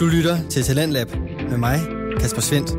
[0.00, 1.08] Du lytter til Talentlab
[1.50, 1.78] med mig,
[2.20, 2.70] Kasper Svendt.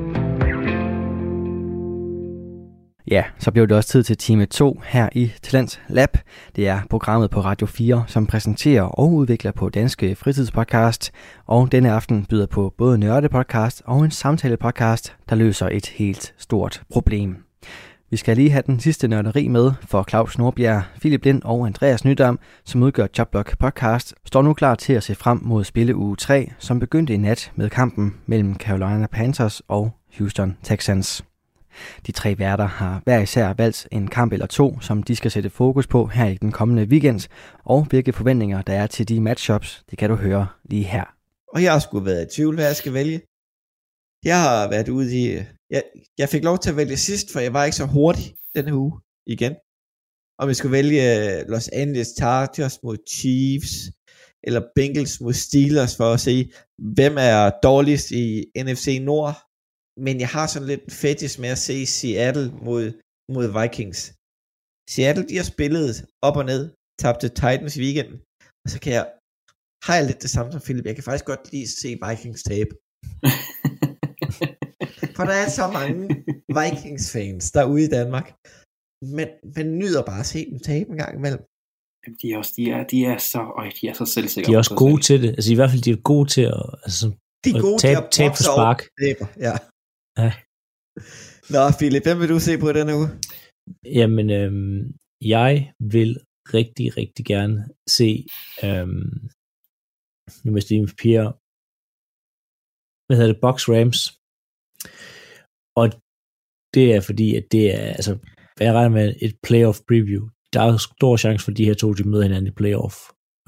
[3.08, 6.18] Ja, så blev det også tid til time 2 her i Talents Lab.
[6.56, 11.12] Det er programmet på Radio 4, som præsenterer og udvikler på danske fritidspodcast.
[11.46, 16.34] Og denne aften byder på både nørdepodcast og en samtale podcast, der løser et helt
[16.38, 17.51] stort problem.
[18.12, 22.06] Vi skal lige have den sidste nørderi med, for Claus Nordbjerg, Philip Lind og Andreas
[22.06, 26.16] Nydam, som udgør Jobblock Podcast, står nu klar til at se frem mod spille uge
[26.16, 31.24] 3, som begyndte i nat med kampen mellem Carolina Panthers og Houston Texans.
[32.08, 35.50] De tre værter har hver især valgt en kamp eller to, som de skal sætte
[35.50, 37.28] fokus på her i den kommende weekend,
[37.66, 41.04] og hvilke forventninger der er til de matchups, det kan du høre lige her.
[41.48, 43.22] Og jeg har sgu været i tvivl, hvad jeg skal vælge.
[44.26, 45.40] Jeg har været ude i...
[45.74, 45.84] Jeg,
[46.22, 48.94] jeg fik lov til at vælge sidst, for jeg var ikke så hurtig denne uge
[49.36, 49.54] igen.
[50.42, 53.74] Om jeg skulle vælge øh, Los Angeles Chargers mod Chiefs,
[54.48, 56.36] eller Bengals mod Steelers, for at se,
[56.98, 58.26] hvem er dårligst i
[58.66, 59.36] NFC Nord.
[60.06, 62.84] Men jeg har sådan lidt en fetish med at se Seattle mod,
[63.34, 64.00] mod Vikings.
[64.94, 66.64] Seattle, de har spillet op og ned,
[67.02, 68.18] tabte Titans i weekenden,
[68.64, 69.06] og så kan jeg,
[69.86, 70.86] har jeg lidt det samme som Philip.
[70.86, 72.74] Jeg kan faktisk godt lide at se Vikings tabe.
[75.22, 75.98] For der er så mange
[76.60, 78.28] Vikings-fans derude i Danmark.
[79.18, 81.44] Men man nyder bare at se dem tabe en gang imellem.
[82.22, 84.48] De er, også, de er, de er så, øj, de er så selvsikre.
[84.48, 85.30] De er også gode til det.
[85.38, 87.06] Altså i hvert fald, de er gode til at, altså,
[87.44, 88.80] De er at gode tabe, til at tabe på spark.
[88.82, 89.28] over.
[89.48, 89.56] Ja.
[90.24, 90.32] Ja.
[91.54, 93.10] Nå, Philip, hvem vil du se på denne uge?
[94.00, 94.80] Jamen, øhm,
[95.36, 96.12] jeg vil
[96.58, 97.56] rigtig, rigtig gerne
[97.98, 98.10] se,
[98.66, 99.12] øhm,
[100.44, 101.30] nu mister jeg mine papirer,
[103.06, 104.00] hvad hedder det, Box Rams.
[105.76, 105.86] Og
[106.74, 108.14] det er fordi, at det er, altså,
[108.56, 110.24] hvad jeg regner med, et playoff preview.
[110.54, 112.96] Der er stor chance for, at de her to, de møder hinanden i playoff.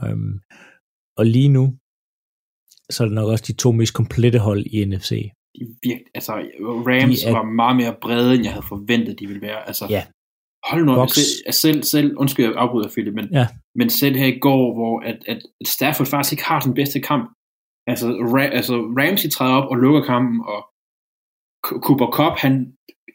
[0.04, 0.40] Um,
[1.18, 1.64] og lige nu,
[2.92, 5.10] så er det nok også de to mest komplette hold i NFC.
[5.60, 6.32] De virkelig, altså,
[6.90, 9.68] Rams De er- var meget mere brede, end jeg havde forventet, de ville være.
[9.68, 10.04] Altså, Ja.
[10.72, 11.10] Hold nu, Box.
[11.12, 13.48] selv, selv, selv, undskyld, jeg afbryder, Philip, men, Ja.
[13.76, 17.26] men selv her i går, hvor at, at Stafford faktisk ikke har den bedste kamp.
[17.88, 20.60] Altså, Ra, altså Ramsey træder op og lukker kampen, og
[21.64, 22.54] Cooper Cup, han,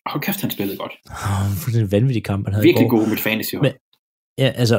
[0.06, 0.92] hold kæft, han spillede godt.
[1.10, 3.54] Oh, for den vanvittige kamp, han havde Virkelig god med fantasy.
[3.54, 3.72] Men-
[4.38, 4.78] Ja, altså,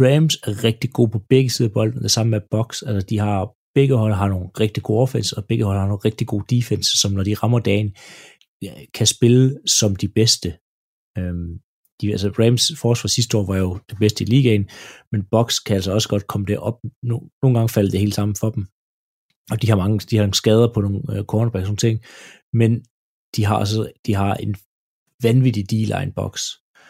[0.00, 2.82] Rams er rigtig gode på begge sider af bolden, det samme med Box.
[2.82, 6.00] Altså, de har, begge hold har nogle rigtig gode offense, og begge hold har nogle
[6.04, 7.88] rigtig gode defense, som når de rammer dagen,
[8.94, 10.48] kan spille som de bedste.
[11.18, 11.58] Øhm,
[12.00, 14.68] de, altså, Rams forsvar sidste år var jo det bedste i ligaen,
[15.12, 16.78] men Box kan altså også godt komme derop.
[17.02, 18.66] No, nogle gange falder det helt sammen for dem.
[19.50, 22.00] Og de har mange, de har nogle skader på nogle øh, cornerbacks og sådan ting,
[22.52, 22.84] men
[23.36, 24.56] de har også de har en
[25.22, 26.40] vanvittig D-line box.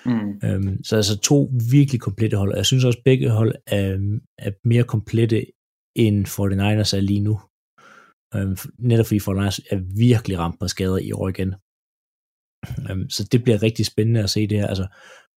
[0.06, 0.41] Mm.
[0.44, 2.52] Øhm, så altså to virkelig komplette hold.
[2.52, 5.47] Og jeg synes også, at begge hold er, er mere komplette
[5.97, 7.41] end 49ers er lige nu.
[8.34, 11.54] Øhm, netop fordi 49ers er virkelig ramt på skader i år igen.
[12.91, 14.66] Øhm, så det bliver rigtig spændende at se det her.
[14.66, 14.86] Altså,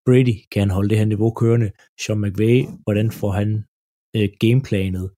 [0.05, 1.71] Brady, kan han holde det her niveau kørende?
[2.01, 3.65] Sean McVay, hvordan får han
[4.15, 5.11] øh, gameplanet?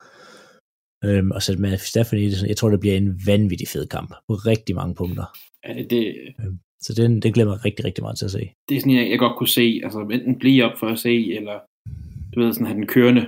[1.05, 2.47] Øhm, og sætte med Stephanie i det.
[2.51, 5.25] Jeg tror, det bliver en vanvittig fed kamp på rigtig mange punkter.
[5.65, 6.01] Ja, det, det,
[6.85, 8.43] Så den, det glæder mig rigtig, rigtig meget til at se.
[8.69, 11.15] det er sådan, jeg, jeg godt kunne se, altså enten blive op for at se,
[11.37, 11.57] eller
[12.31, 13.23] du ved, sådan have den kørende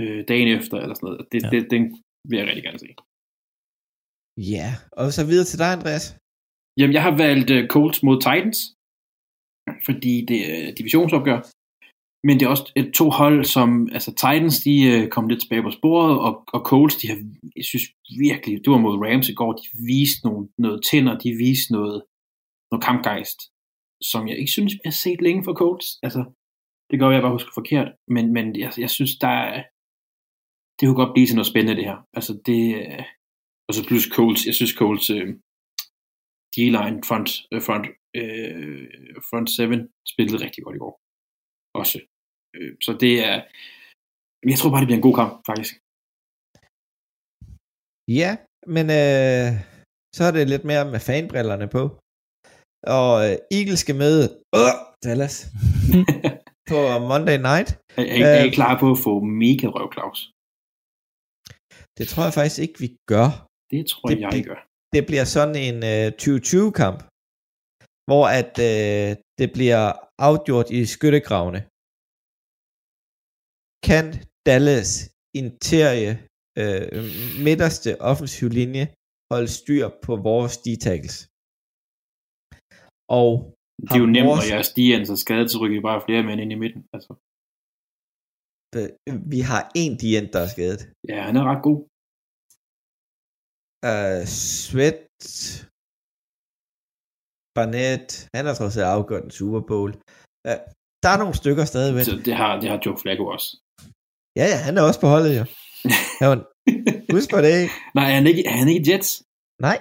[0.00, 1.26] øh, dagen efter, eller sådan noget.
[1.32, 1.48] Det, Ja.
[1.52, 1.52] ja.
[1.54, 1.82] det, den
[2.28, 2.90] vil jeg rigtig gerne se.
[4.54, 4.68] Ja,
[5.00, 6.04] og så videre til dig, Andreas.
[6.78, 8.58] Jamen, jeg har valgt uh, Colts mod Titans,
[9.86, 11.38] fordi det er divisionsopgør.
[12.26, 15.62] Men det er også et to hold, som, altså Titans, de øh, kom lidt tilbage
[15.62, 17.18] på sporet, og, og Colts, de har,
[17.56, 17.86] jeg synes
[18.26, 21.98] virkelig, det var mod Rams i går, de viste nogle, noget tænder, de viste noget,
[22.70, 23.40] noget kampgejst,
[24.10, 25.88] som jeg ikke synes, jeg har set længe for Colts.
[26.02, 26.22] Altså,
[26.90, 29.62] det gør jeg bare husker forkert, men, men jeg, jeg synes, der er,
[30.76, 31.98] det kunne godt blive til noget spændende, det her.
[32.18, 33.04] Altså, det, øh,
[33.68, 35.28] og så plus Colts, jeg synes Colts, øh,
[36.54, 37.86] D-line front, øh, front,
[38.20, 38.86] øh,
[39.30, 39.62] front 7
[40.12, 40.94] spillede rigtig godt i går.
[41.80, 41.98] Også.
[42.56, 43.36] Øh, så det er,
[44.50, 45.72] jeg tror bare, det bliver en god kamp, faktisk.
[48.20, 48.30] Ja,
[48.76, 49.48] men øh,
[50.16, 51.82] så er det lidt mere med fanbrillerne på.
[52.98, 54.24] Og øh, Eagles skal møde
[54.60, 54.72] øh,
[55.06, 55.34] Dallas
[56.70, 56.78] på
[57.12, 57.68] Monday night.
[58.00, 58.52] Er, er, er I Øh.
[58.58, 60.18] klar på at få mega røv, Claus?
[61.98, 63.30] Det tror jeg faktisk ikke, vi gør.
[63.72, 64.60] Det tror Det- jeg, det- gør.
[64.94, 66.98] Det bliver sådan en øh, 2020-kamp,
[68.08, 69.10] hvor at øh,
[69.40, 69.82] det bliver
[70.26, 71.60] afgjort i skyttegravene.
[73.88, 74.04] Kan
[74.48, 74.92] Dallas
[75.42, 76.12] interie
[76.62, 77.04] øh,
[77.46, 78.84] midterste offensiv linje
[79.32, 81.16] holde styr på vores D-tackles?
[83.20, 83.30] Og
[83.88, 86.22] Det er jo nemt, vores- når er stigen, så skadet, så rykker I bare flere
[86.28, 86.82] mænd ind i midten.
[86.96, 87.12] Altså,
[89.34, 90.82] vi har en dient, der er skadet.
[91.10, 91.78] ja, han er ret god.
[93.90, 94.22] Uh,
[94.66, 94.98] Sweat,
[97.58, 98.06] Barnett,
[98.36, 99.90] han har trods alt afgjort en Super Bowl.
[100.48, 100.58] Uh,
[101.02, 102.04] der er nogle stykker stadigvæk.
[102.04, 103.48] Så det har, det har Joe Flacco også.
[104.38, 105.44] Ja, ja, han er også på holdet, jo.
[106.20, 106.26] Ja,
[107.14, 107.74] husk på det, ikke?
[107.98, 109.10] Nej, er han ikke, er han ikke i Jets?
[109.68, 109.78] Nej.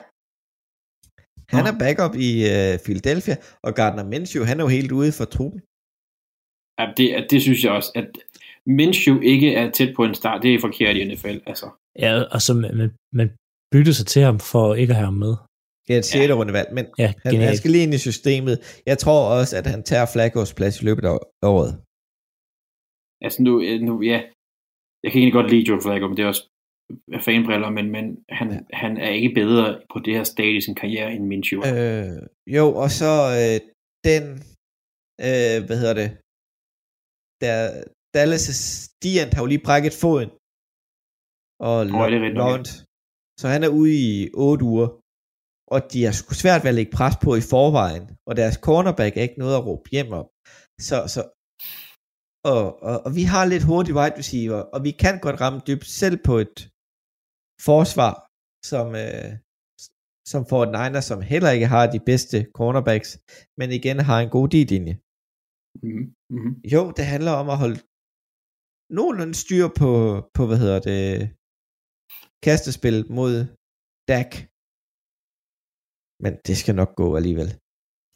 [1.53, 1.69] Han Nå.
[1.71, 3.35] er backup i uh, Philadelphia,
[3.65, 5.59] og Gardner Minshew, han er jo helt ude for truppen.
[6.79, 8.09] Ja, det, det synes jeg også, at
[8.77, 11.37] Minshew ikke er tæt på en start, det er forkert i NFL.
[11.51, 11.67] Altså.
[12.03, 13.27] Ja, og så man, man
[13.71, 15.33] byttede sig til ham for ikke at have ham med.
[15.87, 16.29] Det er et 6.
[16.29, 16.35] Ja.
[16.39, 18.55] rundevalg, men Ja, han, han skal lige ind i systemet.
[18.91, 21.15] Jeg tror også, at han tager Flaccos plads i løbet af
[21.55, 21.71] året.
[23.25, 24.19] Altså nu, øh, nu, ja,
[25.03, 26.45] jeg kan egentlig godt lide Joe Flacco, men det er også
[27.27, 28.05] fanbriller, men, men
[28.39, 28.59] han, Ja.
[28.83, 31.61] han er ikke bedre på det her stadie i sin karriere end Minshew.
[31.71, 32.17] Øh,
[32.57, 33.11] jo, og så
[33.41, 33.57] øh,
[34.09, 34.23] den,
[35.27, 36.09] øh, hvad hedder det,
[37.43, 37.55] der,
[38.15, 38.61] Dallas'
[39.03, 40.29] Diant har jo lige brækket foden.
[41.67, 42.29] Og det ja.
[42.41, 42.69] Laurent.
[43.39, 44.87] Så han er ude i 8 uger.
[45.73, 48.05] Og de har sgu svært ved at lægge pres på i forvejen.
[48.27, 50.27] Og deres cornerback er ikke noget at råbe hjem om.
[50.87, 51.21] Så, så
[52.53, 55.87] og, og, og vi har lidt hurtig wide receiver, og vi kan godt ramme dybt
[56.01, 56.57] selv på et
[57.69, 58.13] forsvar,
[58.71, 59.29] som, øh,
[60.31, 63.09] som får et Niners, som heller ikke har de bedste cornerbacks,
[63.59, 64.95] men igen har en god D-linje.
[65.83, 66.07] Mm-hmm.
[66.33, 66.53] Mm-hmm.
[66.73, 67.79] Jo, det handler om at holde
[68.97, 69.91] nogenlunde styr på,
[70.35, 71.01] på hvad hedder det,
[72.45, 73.33] kastespil mod
[74.11, 74.31] Dak.
[76.23, 77.49] Men det skal nok gå alligevel.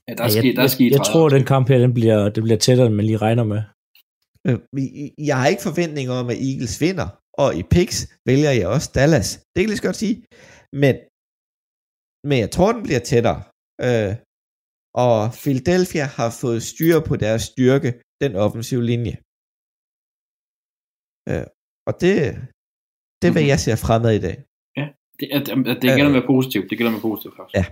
[0.07, 1.65] Ja, der er Ja, sket, jeg, der er sket jeg, jeg tror, at den kamp
[1.71, 3.61] her, den bliver, det bliver tættere, end man lige regner med.
[4.47, 4.57] Øh,
[5.29, 7.07] Jeg har ikke forventninger om, at Eagles vinder,
[7.43, 7.97] og i picks
[8.29, 9.27] vælger jeg også Dallas.
[9.51, 10.15] Det kan jeg lige så godt sige.
[10.83, 10.95] Men,
[12.29, 13.39] men jeg tror, den bliver tættere.
[13.87, 14.11] Øh,
[15.05, 17.89] og Philadelphia har fået styr på deres styrke,
[18.23, 19.15] den offensive linje.
[21.29, 21.45] Øh,
[21.87, 22.15] og det,
[23.19, 23.51] det er, hvad Mhm.
[23.53, 24.37] jeg ser fremad i dag.
[25.21, 26.65] Det, at, at det gælder med positivt.
[26.69, 27.55] Det gælder med positivt faktisk.
[27.57, 27.65] Ja.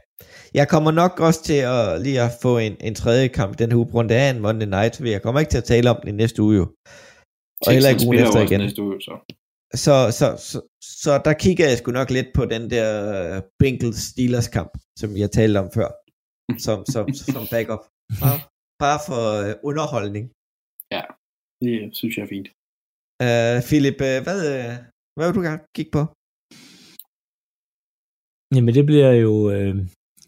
[0.60, 3.78] Jeg kommer nok også til at lige at få en, en tredje kamp den her
[3.78, 6.10] uge, grund af en Monday Night, for jeg kommer ikke til at tale om den
[6.14, 6.66] i næste uge jo.
[7.66, 8.60] Og heller ikke Texans ugen efter igen.
[8.60, 9.14] Næste uge, så.
[9.86, 10.58] Så, så, så,
[11.04, 15.10] så der kigger jeg sgu nok lidt på den der øh, Bengals Steelers kamp, som
[15.18, 15.90] jeg talte om før,
[16.66, 17.84] som, som, som backup.
[18.24, 18.40] Bare,
[18.84, 20.26] bare for øh, underholdning.
[21.64, 22.50] Det synes jeg er fint.
[23.26, 24.74] Uh, Philip, øh, hvad, øh,
[25.16, 26.02] hvad vil du gerne kigge på?
[28.56, 29.76] Jamen, det bliver jo øh,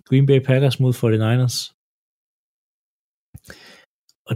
[0.08, 1.58] Green Bay Packers mod 49ers.
[4.30, 4.36] Og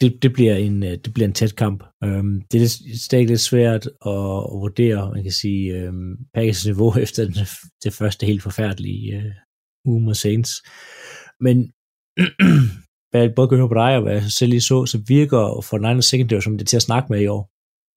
[0.00, 1.80] det, det, bliver en, øh, det bliver en tæt kamp.
[2.04, 6.66] Øhm, det er lidt- stadig lidt svært at, at vurdere, man kan sige, øhm, Packers
[6.66, 7.34] niveau efter den,
[7.84, 9.32] det første helt forfærdelige øh,
[9.90, 10.50] uge mod Saints.
[11.46, 11.56] Men
[13.10, 15.42] hvad jeg både kan høre på dig, og hvad jeg selv lige så, så virker
[15.68, 17.42] 49ers secondary som det er til at snakke med i år.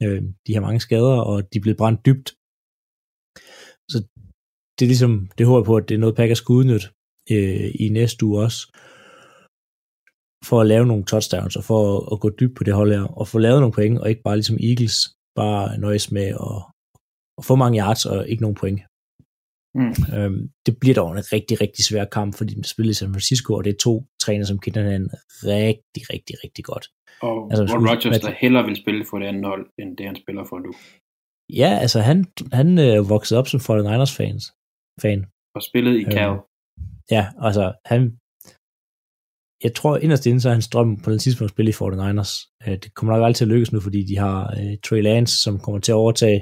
[0.03, 2.27] Øh, de har mange skader, og de er blevet brændt dybt.
[4.79, 6.87] Det er ligesom, det håber jeg på, at det er noget, Packers skal udnytte
[7.31, 8.59] øh, i næste uge også,
[10.49, 13.01] for at lave nogle touchdowns, og for at, at gå dybt på det hold her,
[13.19, 14.97] og få lavet nogle point, og ikke bare ligesom Eagles,
[15.35, 16.57] bare nøjes med at,
[17.37, 18.81] at få mange yards, og ikke nogen point.
[19.79, 19.95] Mm.
[20.15, 23.53] Øhm, det bliver dog en rigtig, rigtig svær kamp, fordi de spiller i San Francisco,
[23.53, 25.09] og det er to træner, som kender hinanden
[25.43, 26.85] rigtig, rigtig, rigtig godt.
[27.21, 30.15] Og Altså, Ron Rodgers, der hellere vil spille for det andet hold, end det han
[30.15, 30.71] spiller for nu.
[31.61, 34.43] Ja, altså han, han øh, voksede op som 49ers fans,
[35.03, 35.21] fan.
[35.55, 36.33] Og spillet i Øh, Cal.
[37.15, 38.01] Ja, altså han,
[39.65, 42.33] jeg tror inderst inde, så er hans drøm på den tidspunkt at spille i 49ers.
[42.65, 45.35] Øh, det kommer nok aldrig til at lykkes nu, fordi de har øh, Trey Lance,
[45.43, 46.39] som kommer til at overtage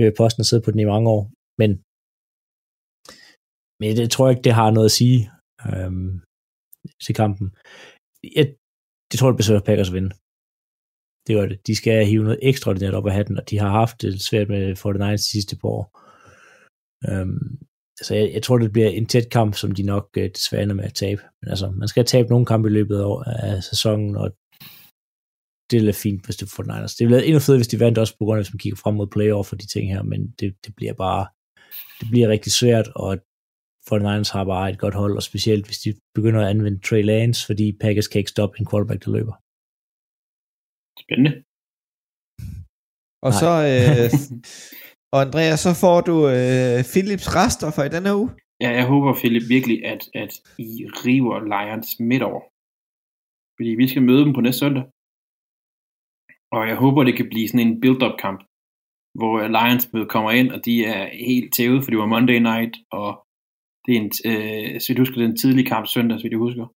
[0.00, 1.22] øh, posten og sidde på den i mange år.
[1.60, 1.70] Men,
[3.80, 5.20] men det tror jeg ikke, det har noget at sige
[5.68, 5.92] øh,
[7.04, 7.46] til kampen.
[8.36, 8.46] Jeg,
[9.10, 10.12] det tror jeg, det at Packers at vinde.
[11.24, 11.58] Det gør det.
[11.66, 14.62] De skal hive noget ekstraordinært op af hatten, og de har haft det svært med
[14.82, 15.84] 49ers de sidste par år.
[17.08, 17.67] Øhm,
[18.00, 20.74] altså jeg, jeg tror, det bliver en tæt kamp, som de nok øh, desværre ender
[20.74, 21.22] med at tabe.
[21.42, 24.28] Men altså, man skal tabe nogle kampe i løbet af, af sæsonen, og
[25.70, 26.94] det er fint, hvis det får Niners.
[26.94, 28.94] Det bliver endnu federe, hvis de vandt også på grund af, hvis man kigger frem
[28.94, 31.26] mod playoff og de ting her, men det, det bliver bare,
[32.00, 33.18] det bliver rigtig svært, og
[33.88, 37.02] for Niners har bare et godt hold, og specielt hvis de begynder at anvende Trey
[37.02, 39.34] Lance, fordi Packers kan ikke stoppe en quarterback, der løber.
[41.02, 41.32] Spændende.
[43.26, 43.40] Og Nej.
[43.42, 44.08] så, øh,
[45.12, 48.30] og Andreas, så får du øh, Philips rester for i denne uge.
[48.64, 50.70] Ja, jeg håber, Philip, virkelig, at, at I
[51.06, 52.42] river Lions midt over.
[53.56, 54.84] Fordi vi skal møde dem på næste søndag.
[56.56, 58.40] Og jeg håber, det kan blive sådan en build-up kamp,
[59.18, 59.84] hvor Lions
[60.14, 63.08] kommer ind, og de er helt tævet, for det var Monday night, og
[63.84, 66.66] det er en, øh, så vi husker, den tidlige kamp søndag, så vidt husker.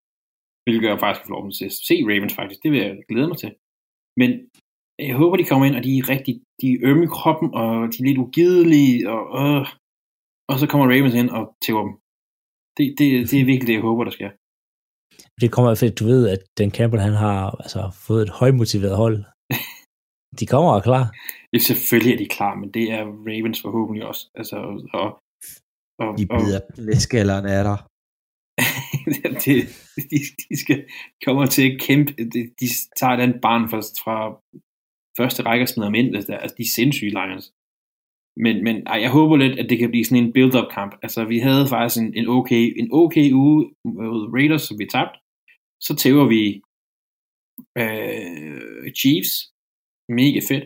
[0.65, 2.61] Hvilket jeg faktisk får at se Ravens faktisk.
[2.63, 3.53] Det vil jeg glæde mig til.
[4.21, 4.31] Men
[4.99, 7.69] jeg håber, de kommer ind, og de er rigtig, de er ømme i kroppen, og
[7.93, 9.67] de er lidt ugidelige, og øh,
[10.51, 11.95] og så kommer Ravens ind og tæver dem.
[12.77, 14.31] Det, det, det er virkelig det, jeg håber, der sker.
[15.41, 18.37] Det kommer i hvert fald, du ved, at Dan Campbell, han har altså, fået et
[18.41, 19.19] højmotiveret hold.
[20.41, 21.05] De kommer og er klar.
[21.53, 24.23] Ja, selvfølgelig er de klar, men det er Ravens forhåbentlig også.
[24.35, 24.57] Altså,
[25.01, 25.07] og,
[26.03, 27.79] og, De og, bider læskallerne af dig.
[29.45, 29.57] det,
[30.11, 30.19] de,
[30.49, 30.79] de skal
[31.25, 32.11] kommer til at kæmpe.
[32.35, 32.67] De, de
[33.01, 34.17] tager den barn fra, fra
[35.17, 36.17] første række smider dem ind.
[36.17, 37.53] Altså, altså, de er sindssyge Lions.
[38.37, 40.93] Men, men ej, jeg håber lidt, at det kan blive sådan en build-up kamp.
[41.03, 45.19] Altså, vi havde faktisk en, en, okay, en okay uge mod Raiders, som vi tabte.
[45.81, 46.43] Så tæver vi
[47.83, 49.33] øh, Chiefs.
[50.09, 50.65] Mega fedt.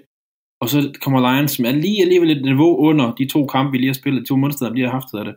[0.63, 3.79] Og så kommer Lions, som er lige alligevel et niveau under de to kampe, vi
[3.79, 5.37] lige har spillet, de to måneder, vi lige har haft af det.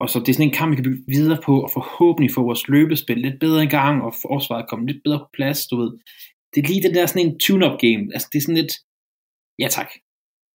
[0.00, 2.42] Og så det er sådan en kamp, vi kan bygge videre på, og forhåbentlig få
[2.42, 5.92] vores løbespil lidt bedre i gang, og forsvaret komme lidt bedre på plads, du ved.
[6.52, 8.04] Det er lige det der sådan en tune-up game.
[8.14, 8.74] Altså, det er sådan lidt,
[9.62, 9.90] ja tak.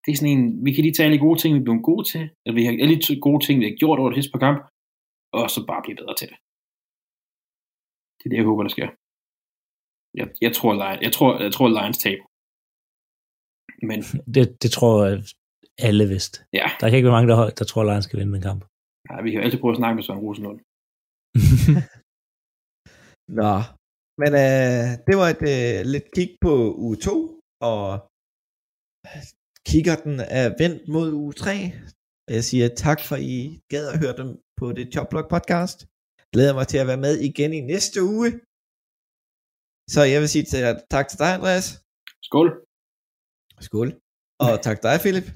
[0.02, 1.88] Det er sådan en, vi kan lige tage alle de gode ting, vi er blevet
[1.90, 4.32] gode til, eller vi har alle de gode ting, vi har gjort over det sidste
[4.34, 4.58] par kamp,
[5.38, 6.36] og så bare blive bedre til det.
[8.18, 8.88] Det er det, jeg håber, der sker.
[10.20, 12.24] Jeg, jeg tror, Lions, jeg tror, jeg tror, Lions taber.
[13.88, 13.98] Men
[14.34, 15.16] Det, det tror jeg
[15.88, 16.34] alle vidste.
[16.60, 18.60] ja, Der kan ikke være mange, der, der tror, at Lions skal vinde den kamp.
[19.10, 20.58] nej, vi kan jo altid prøve at snakke med Søren Rosenlund.
[23.40, 23.52] Nå,
[24.22, 26.52] men øh, det var et øh, lidt kig på
[26.86, 27.16] uge 2,
[27.70, 27.84] og
[29.70, 31.54] kigger den er vendt mod uge 3.
[32.36, 34.28] Jeg siger tak for, at I gad at høre dem
[34.60, 35.78] på det Chopblock podcast.
[36.32, 38.28] Glæder mig til at være med igen i næste uge.
[39.94, 40.60] Så jeg vil sige til,
[40.94, 41.66] tak til dig, Andreas.
[42.28, 42.48] Skål!
[43.66, 43.88] Skål.
[44.44, 45.26] Og tak til dig, Philip.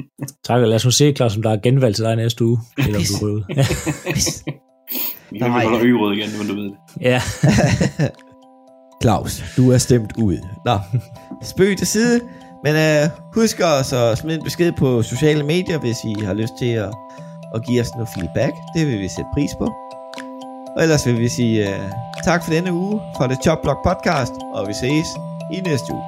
[0.46, 2.58] tak, og lad os nu se, Claus, om der er genvalg til dig næste uge.
[2.78, 3.42] Eller om du ryger ud.
[5.30, 6.78] Vi kan holde øgerød igen, men du ved det.
[7.00, 7.20] ja.
[9.02, 10.38] Claus, du er stemt ud.
[10.64, 10.78] Nå,
[11.42, 12.20] spøg til side.
[12.64, 16.52] Men øh, husk også at smide en besked på sociale medier, hvis I har lyst
[16.58, 16.94] til at,
[17.54, 18.52] at give os noget feedback.
[18.76, 19.64] Det vil vi sætte pris på.
[20.76, 21.90] Og ellers vil vi sige øh,
[22.24, 25.06] tak for denne uge fra The Chop Block Podcast, og vi ses
[25.52, 26.04] i næste uge.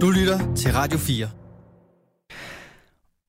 [0.00, 1.28] Du lytter til Radio 4.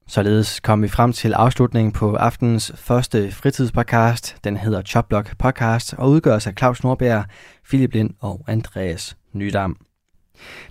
[0.10, 4.36] Således kom vi frem til afslutningen på aftenens første fritidspodcast.
[4.44, 7.26] Den hedder Chopblock Podcast og udgøres af Claus Nordberg,
[7.68, 9.78] Philip Lind og Andreas Nydam.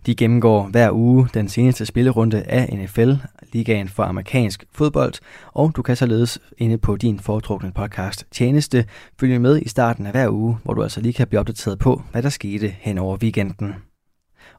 [0.06, 3.12] De gennemgår hver uge den seneste spillerunde af NFL,
[3.52, 5.14] ligaen for amerikansk fodbold,
[5.52, 8.84] og du kan således inde på din foretrukne podcast tjeneste
[9.20, 12.02] følge med i starten af hver uge, hvor du altså lige kan blive opdateret på,
[12.12, 13.74] hvad der skete hen over weekenden.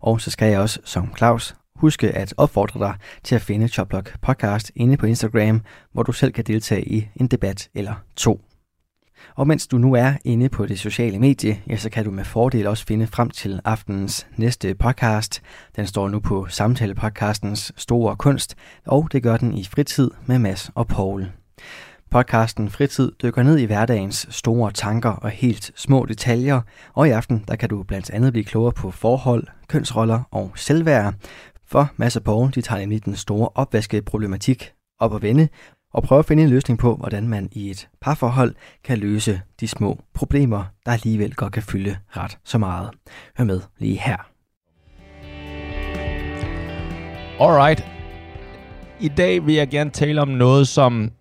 [0.01, 2.93] Og så skal jeg også, som Claus, huske at opfordre dig
[3.23, 5.61] til at finde Choplock Podcast inde på Instagram,
[5.93, 8.41] hvor du selv kan deltage i en debat eller to.
[9.35, 12.25] Og mens du nu er inde på det sociale medie, ja, så kan du med
[12.25, 15.41] fordel også finde frem til aftenens næste podcast.
[15.75, 18.55] Den står nu på samtalepodcastens store kunst,
[18.85, 21.27] og det gør den i fritid med Mads og Paul.
[22.11, 26.61] Podcasten Fritid dykker ned i hverdagens store tanker og helt små detaljer,
[26.93, 31.13] og i aften der kan du blandt andet blive klogere på forhold, kønsroller og selvværd.
[31.69, 35.47] For Mads og Paul de tager nemlig den store opvaskeproblematik op at vende,
[35.93, 39.67] og prøver at finde en løsning på, hvordan man i et parforhold kan løse de
[39.67, 42.89] små problemer, der alligevel godt kan fylde ret så meget.
[43.37, 44.17] Hør med lige her.
[47.39, 47.85] Alright.
[48.99, 51.11] I dag vil jeg gerne tale om noget, som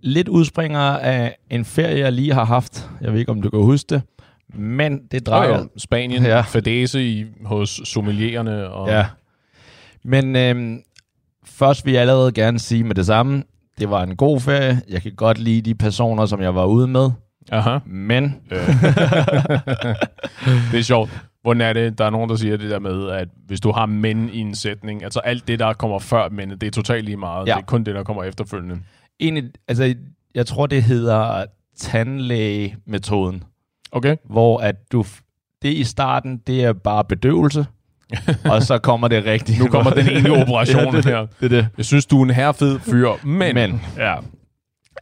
[0.00, 2.90] lidt udspringer af en ferie, jeg lige har haft.
[3.00, 4.02] Jeg ved ikke, om du kan huske det.
[4.54, 5.52] Men det drejer...
[5.52, 6.28] Og jo, Spanien, Ja.
[6.36, 6.40] ja.
[6.40, 8.70] Fadese i, hos sommeliererne.
[8.70, 9.06] Og, Ja.
[10.04, 10.82] Men øhm,
[11.44, 13.42] først vil jeg allerede gerne sige med det samme,
[13.78, 14.80] det var en god ferie.
[14.88, 17.10] Jeg kan godt lide de personer, som jeg var ude med.
[17.52, 17.78] Aha.
[17.86, 18.58] Men Øh.
[20.72, 21.10] det er sjovt.
[21.42, 21.98] Hvordan er det?
[21.98, 24.54] Der er nogen, der siger det der med, at hvis du har mænd i en
[24.54, 27.46] sætning, altså alt det, der kommer før mændet, det er totalt lige meget.
[27.48, 27.52] Ja.
[27.54, 28.78] Det er kun det, der kommer efterfølgende.
[29.20, 29.94] egentlig, altså,
[30.34, 31.44] jeg tror, det hedder
[31.76, 33.44] tandlægemetoden,
[33.92, 34.16] Okay?
[34.24, 35.04] hvor at du,
[35.62, 37.66] det i starten, det er bare bedøvelse,
[38.52, 39.58] og så kommer det rigtigt.
[39.58, 41.20] Nu kommer den egentlige operation ja, det, her.
[41.20, 41.68] det, det, det.
[41.76, 43.54] Jeg synes, du er en herrefed fyr, men...
[43.54, 43.82] Men.
[43.96, 44.16] Ja.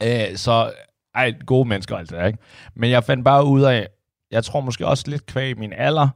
[0.03, 0.71] Øh, så
[1.15, 2.39] ej, gode mennesker altså, ikke?
[2.75, 3.87] Men jeg fandt bare ud af,
[4.31, 6.09] jeg tror måske også lidt kvæg min alder,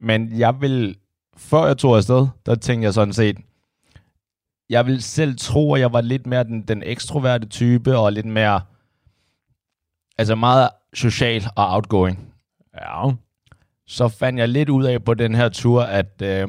[0.00, 0.96] men jeg vil,
[1.36, 3.36] før jeg tog afsted, der tænkte jeg sådan set,
[4.70, 8.26] jeg vil selv tro, at jeg var lidt mere den, den ekstroverte type, og lidt
[8.26, 8.60] mere,
[10.18, 12.32] altså meget social og outgoing.
[12.80, 13.10] Ja.
[13.86, 16.48] Så fandt jeg lidt ud af på den her tur, at øh,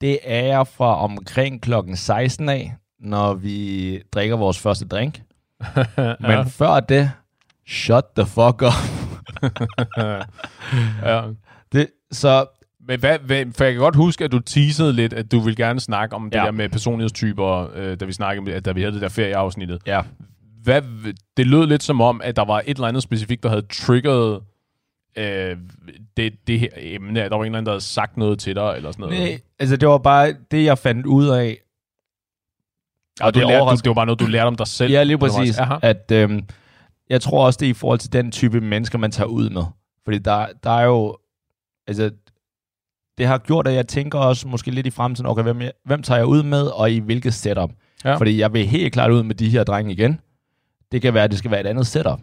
[0.00, 5.22] det er jeg fra omkring klokken 16 af, når vi drikker vores første drink.
[5.96, 6.42] Men ja.
[6.42, 7.10] før det,
[7.68, 8.72] shut the fuck up.
[11.04, 11.22] ja.
[11.72, 12.46] Det, så
[12.88, 15.56] Men hvad, hvad, for jeg kan godt huske, at du teasede lidt, at du vil
[15.56, 16.44] gerne snakke om det Ja.
[16.44, 19.82] der med personlighedstyper, øh, da vi snakkede, da vi havde det der ferieafsnittet.
[19.86, 20.00] Ja.
[20.62, 20.82] Hvad,
[21.36, 24.40] det lød lidt som om, at der var et eller andet specifikt, der havde triggeret
[25.16, 25.56] øh,
[26.16, 27.20] det, det her emne.
[27.20, 29.18] Der var en eller anden, der havde sagt noget til dig, eller sådan noget.
[29.18, 31.58] Nej, altså det var bare det, jeg fandt ud af.
[33.20, 34.92] og det du lærte, du, det var bare noget, du lærte om dig selv.
[34.92, 35.58] Ja, lige præcis.
[35.82, 36.44] At, øhm,
[37.10, 39.62] jeg tror også, det er i forhold til den type mennesker, man tager ud med.
[40.04, 41.16] Fordi der, der er jo...
[41.86, 42.10] Altså,
[43.18, 46.02] det har gjort, at jeg tænker også måske lidt i fremtiden, okay, hvem, jeg, hvem
[46.02, 47.70] tager jeg ud med, og i hvilket setup?
[48.04, 48.16] Ja.
[48.16, 50.20] Fordi jeg vil helt klart ud med de her drenge igen.
[50.92, 52.20] Det kan være, at det skal være et andet setup.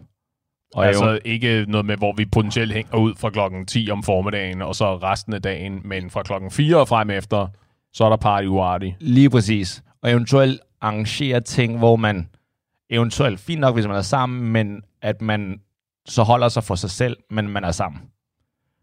[0.74, 4.02] Og altså jo, ikke noget med, hvor vi potentielt hænger ud fra klokken 10 om
[4.02, 7.46] formiddagen, og så resten af dagen, men fra klokken 4 og frem efter,
[7.92, 8.90] så er der party uarty.
[9.00, 9.82] lige præcis.
[10.02, 12.28] Og eventuelt arrangere ting, hvor man
[12.90, 15.60] eventuelt, fint nok, hvis man er sammen, men at man
[16.06, 18.00] så holder sig for sig selv, men man er sammen.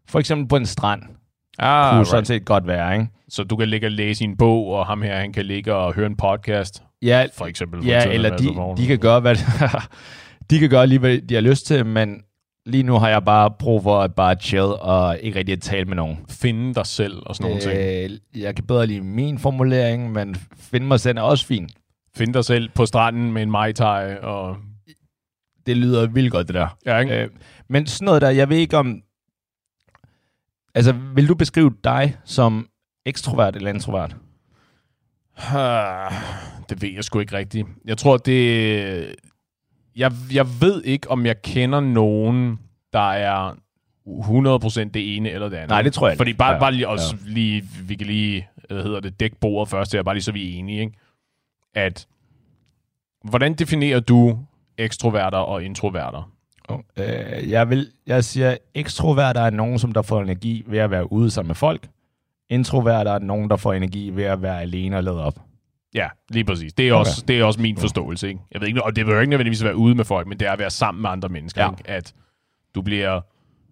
[0.08, 1.02] For eksempel på en strand.
[1.58, 3.08] Ah, kunne sådan set godt være, ikke?
[3.28, 5.74] Så du kan ligge og læse i en bog, og ham her, han kan ligge
[5.74, 7.82] og høre en podcast, Ja, for eksempel.
[7.82, 9.36] for ja eller altså, de, de kan gøre, hvad
[10.50, 12.22] de kan gøre lige, hvad de har lyst til, men
[12.66, 15.84] lige nu har jeg bare brug for at bare chill og ikke rigtig at tale
[15.84, 16.18] med nogen.
[16.28, 18.10] finde dig selv og sådan nogle ting.
[18.34, 21.72] Øh, jeg kan bedre lide min formulering, men finde mig selv er også fint.
[22.16, 24.56] Finde dig selv på stranden med en mai tai og...
[25.66, 26.76] Det lyder vildt godt, det der.
[26.86, 27.22] Ja, ikke?
[27.22, 27.28] Øh,
[27.68, 29.02] men sådan noget der, jeg ved ikke om...
[30.74, 32.68] Altså, vil du beskrive dig som
[33.06, 34.16] ekstrovert eller introvert?
[35.36, 36.12] Ah,
[36.68, 37.66] Det ved jeg sgu ikke rigtigt.
[37.84, 39.14] Jeg tror, det...
[39.96, 42.58] Jeg, jeg ved ikke, om jeg kender nogen,
[42.92, 43.52] der er
[44.06, 45.68] 100% det ene eller det andet.
[45.68, 46.18] Nej, det tror jeg ikke.
[46.20, 49.68] Fordi bare, Ja, bare lige, også lige, vi kan lige, hvad hedder det, dække bordet
[49.68, 50.92] først, her, bare lige så vi er enige, ikke?
[51.74, 52.06] At,
[53.24, 54.38] hvordan definerer du
[54.78, 56.30] ekstroverter og introverter?
[56.96, 61.12] Øh, jeg, vil, jeg siger, ekstrovert er nogen, som der får energi ved at være
[61.12, 61.88] ude sammen med folk.
[62.50, 65.40] Introvert er nogen, der får energi ved at være alene og lade op.
[65.96, 66.72] Ja, lige præcis.
[66.72, 66.98] Det er, Okay.
[67.00, 68.28] også, det er også min forståelse.
[68.28, 68.40] Ikke?
[68.52, 70.48] Jeg ved ikke, og det vil jo ikke nødvendigvis være ude med folk, men det
[70.48, 71.62] er at være sammen med andre mennesker.
[71.64, 71.70] Ja.
[71.70, 71.90] Ikke?
[71.90, 72.14] At
[72.74, 73.20] du bliver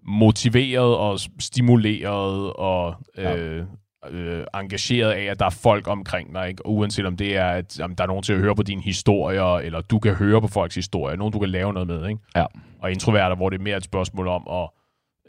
[0.06, 3.64] motiveret og stimuleret og øh,
[4.10, 6.48] øh, engageret af, at der er folk omkring dig.
[6.48, 6.66] Ikke?
[6.66, 9.56] Uanset om det er, at jamen, der er nogen til at høre på dine historier,
[9.58, 12.08] eller du kan høre på folks historier, nogen du kan lave noget med.
[12.08, 12.20] Ikke?
[12.36, 12.44] Ja.
[12.82, 14.68] Og introverter, hvor det er mere et spørgsmål om at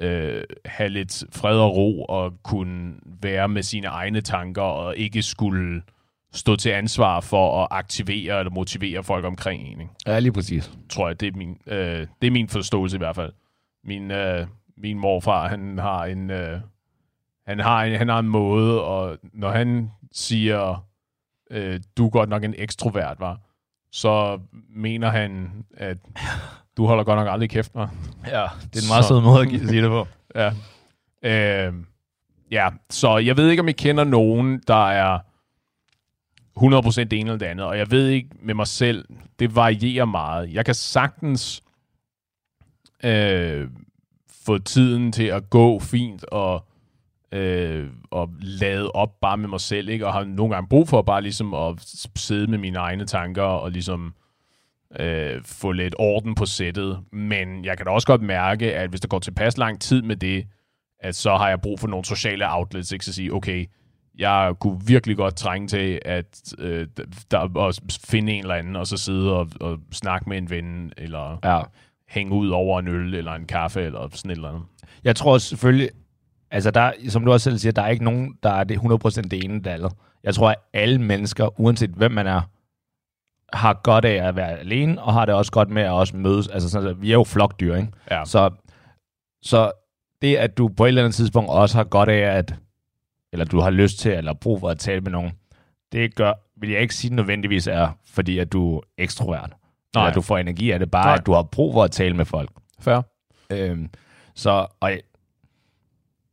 [0.07, 5.21] øh, have lidt fred og ro og kunne være med sine egne tanker og ikke
[5.21, 5.81] skulle
[6.35, 9.81] stå til ansvar for at aktivere eller motivere folk omkring en.
[9.81, 9.93] Ikke?
[10.07, 10.71] Ja, lige præcis.
[10.89, 13.31] Tror jeg, det er min, øh, det er min forståelse i hvert fald.
[13.83, 16.59] Min, øh, min morfar, han har en, øh,
[17.47, 20.85] han har en, han har en måde, og når han siger,
[21.51, 23.39] øh, du er godt nok en ekstrovert, var,
[23.91, 24.39] så
[24.75, 25.97] mener han, at
[26.77, 27.93] du holder godt nok aldrig kæft, var.
[28.27, 28.41] Ja,
[28.73, 30.07] det er en meget Så- sød måde at sige det på.
[30.35, 30.51] Ja.
[31.67, 31.73] Øh,
[32.51, 35.19] ja, så jeg ved ikke, om I kender nogen, der er
[36.59, 39.05] 100% det ene eller det andet, og jeg ved ikke med mig selv,
[39.39, 40.53] det varierer meget.
[40.53, 41.63] Jeg kan sagtens
[43.03, 43.67] øh,
[44.45, 46.65] få tiden til at gå fint og,
[47.31, 50.07] øh, og lade op bare med mig selv, ikke?
[50.07, 51.73] og har nogle gange brug for bare ligesom at
[52.15, 54.13] sidde med mine egne tanker og ligesom
[54.99, 56.99] øh, få lidt orden på sættet.
[57.11, 60.15] Men jeg kan da også godt mærke, at hvis der går tilpas lang tid med
[60.15, 60.45] det,
[60.99, 63.05] at så har jeg brug for nogle sociale outlets, ikke?
[63.05, 63.65] Så sige, okay,
[64.17, 66.87] jeg kunne virkelig godt trænge til at øh,
[67.31, 70.93] der, at finde en eller anden, og så sidde og, og snakke med en ven,
[70.97, 71.61] eller Ja.
[72.09, 74.63] hænge ud over en øl, eller en kaffe, eller sådan et eller andet.
[75.03, 75.89] Jeg tror selvfølgelig,
[76.51, 79.21] altså der, som du også selv siger, der er ikke nogen, der er det 100%
[79.21, 79.91] det ene eller andet.
[80.23, 82.41] Jeg tror, at alle mennesker, uanset hvem man er,
[83.53, 86.47] har godt af at være alene, og har det også godt med at også mødes.
[86.47, 87.89] Altså sådan, at vi er jo flokdyr, ikke?
[88.11, 88.25] Ja.
[88.25, 88.49] Så,
[89.41, 89.71] så
[90.21, 92.55] det, at du på et eller andet tidspunkt også har godt af at,
[93.35, 95.31] eller du har lyst til, eller brug for at tale med nogen,
[95.91, 99.53] det gør, vil jeg ikke sige nødvendigvis er, fordi at du er ekstrovert.
[99.95, 100.03] Nej.
[100.03, 101.13] Eller du får energi af det, bare Nej.
[101.13, 102.49] at du har brug for at tale med folk.
[102.79, 103.01] Fair.
[103.49, 103.89] Øhm,
[104.35, 105.01] så, og jeg-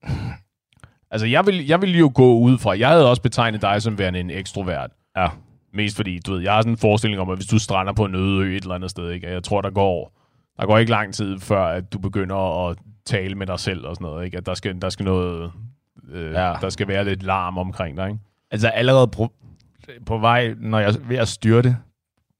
[1.11, 3.99] Altså, jeg vil, jeg vil jo gå ud fra, jeg havde også betegnet dig som
[3.99, 4.91] værende en ekstrovert.
[5.17, 5.29] Ja.
[5.75, 8.05] Mest fordi, du ved, jeg har sådan en forestilling om, at hvis du strander på
[8.05, 9.31] en øde ø et eller andet sted, ikke?
[9.31, 10.19] jeg tror, der går,
[10.61, 13.95] der går ikke lang tid, før at du begynder at tale med dig selv og
[13.97, 14.37] sådan noget, ikke?
[14.37, 15.53] At der skal, der skal noget,
[16.11, 16.55] øh, Ja.
[16.61, 18.21] der skal være lidt larm omkring dig, ikke?
[18.51, 19.33] Altså allerede på,
[20.07, 21.77] på vej, når jeg er ved at styrte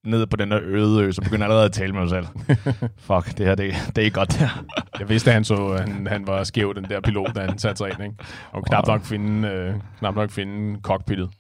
[0.07, 2.27] ned på den der øde ø, så begynder jeg allerede at tale med mig selv.
[3.09, 4.65] Fuck, det her, det, det er ikke godt der.
[5.01, 7.79] Jeg vidste, at han, så, han, han var skæv, den der pilot, da han satte
[7.79, 8.15] sig ind, ikke?
[8.53, 11.31] Og knap nok finde, øh, knap nok finde cockpittet.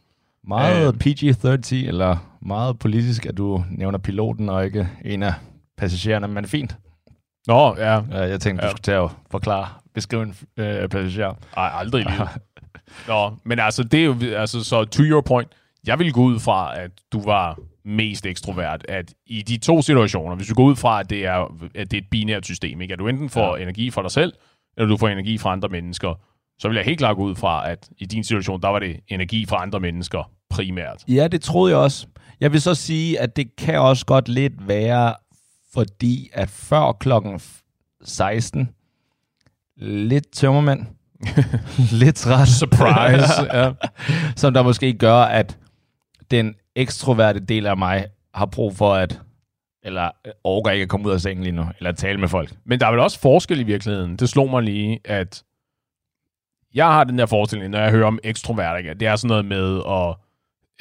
[0.48, 0.94] Meget Øh.
[1.06, 5.34] PG-13, eller meget politisk, at du nævner piloten og ikke en af
[5.78, 6.76] passagererne, men fint.
[7.46, 8.00] Nå, ja.
[8.10, 8.70] Ja, Jeg tænkte, du Ja.
[8.70, 11.34] skulle til at forklare, beskrive en øh, passager.
[11.56, 12.28] Ej, aldrig i livet.
[13.08, 15.48] Nå, men altså, det er jo, altså, så to your point,
[15.86, 20.36] jeg vil gå ud fra, at du var mest ekstrovert, at i de to situationer,
[20.36, 22.92] hvis du går ud fra, at det er, at det er et binært system, ikke?
[22.92, 23.62] at du enten får ja.
[23.62, 24.32] energi fra dig selv,
[24.76, 26.14] eller du får energi fra andre mennesker,
[26.58, 29.00] så vil jeg helt klart gå ud fra, at i din situation, der var det
[29.08, 31.04] energi fra andre mennesker primært.
[31.08, 32.06] Ja, det troede jeg også.
[32.40, 35.14] Jeg vil så sige, at det kan også godt lidt være,
[35.74, 37.40] fordi at før klokken
[38.04, 38.68] 16,
[39.76, 40.86] lidt tømmermænd,
[42.02, 43.42] lidt træt, Surprise.
[43.58, 43.72] ja.
[44.36, 45.58] som der måske gør, at
[46.30, 49.20] den ekstroverte del af mig har brug for at,
[49.82, 52.52] eller øh, overgår ikke at komme ud af sengen lige nu, eller tale med folk.
[52.64, 54.16] Men der er vel også forskel i virkeligheden.
[54.16, 55.42] Det slog mig lige, at
[56.74, 58.94] jeg har den der forestilling, når jeg hører om ekstrovert, ikke?
[58.94, 60.16] det er sådan noget med at,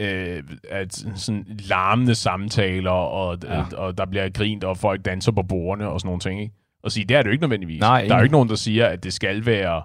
[0.08, 3.58] øh, at sådan larmende samtaler, og, Ja.
[3.58, 3.63] ja.
[3.77, 6.41] og der bliver grint, og folk danser på bordene og sådan nogle ting.
[6.41, 6.56] Ikke?
[6.83, 7.79] Og sige, det er det jo ikke nødvendigvis.
[7.79, 9.83] Nej, der er jo ikke nogen, der siger, at det skal være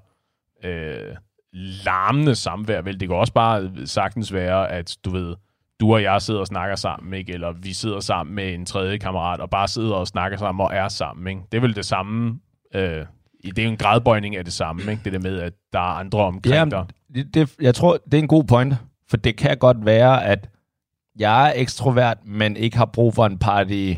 [0.64, 1.16] øh,
[1.84, 2.82] larmende samvær.
[2.82, 5.34] Vel, det kan også bare sagtens være, at du ved,
[5.80, 7.32] du og jeg sidder og snakker sammen, ikke?
[7.32, 10.74] eller vi sidder sammen med en tredje kammerat, og bare sidder og snakker sammen og
[10.74, 11.26] er sammen.
[11.26, 11.40] Ikke?
[11.52, 12.38] Det er vel det samme...
[12.74, 13.06] Øh,
[13.44, 15.02] det er jo en gradbøjning af det samme, ikke?
[15.04, 16.86] det der med, at der er andre omkring Jamen, dig.
[17.14, 18.78] det, det, jeg tror, det er en god pointe,
[19.08, 20.50] for det kan godt være, at
[21.18, 23.92] jeg er ekstrovert, men ikke har brug for en party,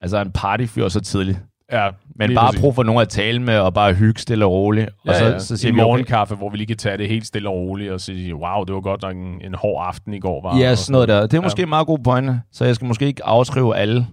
[0.00, 1.38] altså en partyfyr så tidligt.
[1.72, 2.60] Ja, Men bare præcis.
[2.60, 4.88] brug for nogen at tale med, og bare hygge stille og roligt.
[4.88, 5.38] Og Ja, så, ja.
[5.38, 7.54] så siger en vi, okay, morgenkaffe, hvor vi lige kan tage det helt stille og
[7.54, 10.42] roligt, og sige, wow, det var godt nok en, en hård aften i går.
[10.42, 11.20] Var, ja, og sådan noget der.
[11.22, 11.42] Det er Ja.
[11.42, 14.06] måske en meget god pointe, så jeg skal måske ikke afskrive alle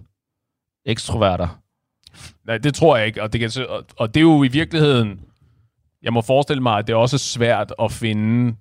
[0.86, 1.60] ekstroverter.
[2.46, 3.22] Nej, det tror jeg ikke.
[3.22, 5.20] Og det, kan, og, og det er jo i virkeligheden...
[6.02, 8.54] Jeg må forestille mig, at det er også svært at finde...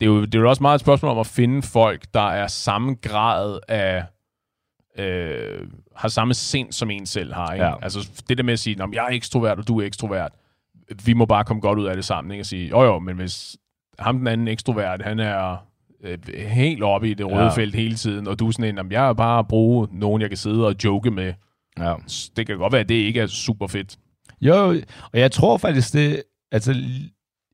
[0.00, 2.28] Det er jo, det er jo også meget et spørgsmål om at finde folk, der
[2.30, 4.04] er samme grad af...
[5.00, 7.52] Øh, har samme sind, som en selv har.
[7.52, 7.64] Ikke?
[7.64, 7.74] Ja.
[7.82, 10.32] Altså det der med at sige, "Nå, jeg er ekstrovert, og du er ekstrovert.
[11.04, 12.30] Vi må bare komme godt ud af det sammen.
[12.32, 12.42] Ikke?
[12.42, 13.56] Og sige, jo jo, men hvis
[13.98, 15.56] ham den anden ekstrovert, han er
[16.04, 17.48] øh, helt oppe i det røde Ja.
[17.48, 20.22] felt hele tiden, og du er sådan en, "Jamen, jeg er bare at bruge nogen,
[20.22, 21.32] jeg kan sidde og joke med.
[21.78, 21.94] Ja.
[22.36, 23.96] Det kan godt være, at det ikke er super fedt.
[24.40, 24.54] Jo,
[25.12, 26.74] og jeg tror faktisk, det, altså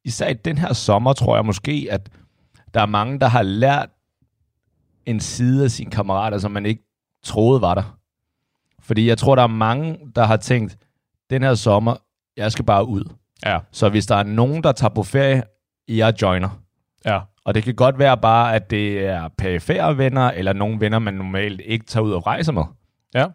[0.04, 2.08] især i den her sommer, tror jeg måske, at
[2.74, 3.88] der er mange, der har lært
[5.06, 6.82] en side af sine kammerater, som man ikke
[7.26, 7.98] troede var der.
[8.80, 10.76] Fordi jeg tror, der er mange, der har tænkt,
[11.30, 11.96] den her sommer,
[12.36, 13.04] jeg skal bare ud.
[13.44, 13.58] Ja.
[13.72, 15.42] Så hvis der er nogen, der tager på ferie,
[15.88, 16.62] jeg joiner.
[17.04, 17.20] Ja.
[17.44, 21.14] Og det kan godt være bare, at det er perifære venner, eller nogle venner, man
[21.14, 22.64] normalt ikke tager ud og rejser med.
[23.14, 23.26] Ja.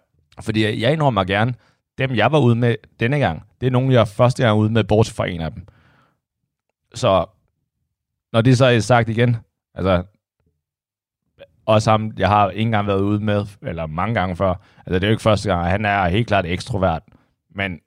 [0.41, 1.53] Fordi jeg indrømmer gerne,
[1.97, 4.69] dem jeg var ude med denne gang, det er nogen, jeg første gang er ude
[4.69, 5.67] med, bortset fra en af dem.
[6.93, 7.25] Så
[8.33, 9.37] når det så er sagt igen,
[9.75, 10.03] altså
[11.73, 15.03] også ham, jeg har ikke engang været ude med, eller mange gange før, altså det
[15.03, 17.01] er jo ikke første gang, han er helt klart ekstrovert,
[17.55, 17.79] men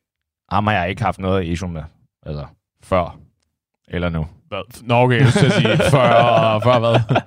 [0.51, 1.83] ham har jeg ikke haft noget issue med,
[2.27, 2.47] altså
[2.83, 3.19] før,
[3.89, 4.27] eller nu.
[4.49, 4.83] Hvad?
[4.83, 7.01] Nå, okay, jeg at sige, før, før hvad?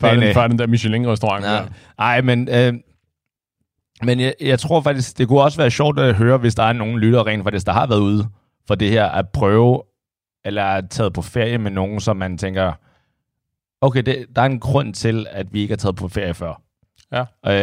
[0.00, 1.44] Før, Men, den, øh, før den der Michelin-restaurant.
[1.44, 1.52] Ja.
[1.52, 1.62] Ja.
[1.98, 2.74] Ej, men, øh,
[4.02, 6.72] men jeg, jeg tror faktisk, det kunne også være sjovt at høre, hvis der er
[6.72, 8.26] nogen lytter rent faktisk, der har været ude
[8.66, 9.82] for det her, at prøve,
[10.44, 12.72] eller er taget på ferie med nogen, som man tænker,
[13.86, 16.62] okay, det, der er en grund til, at vi ikke har taget på ferie før.
[17.12, 17.20] Ja.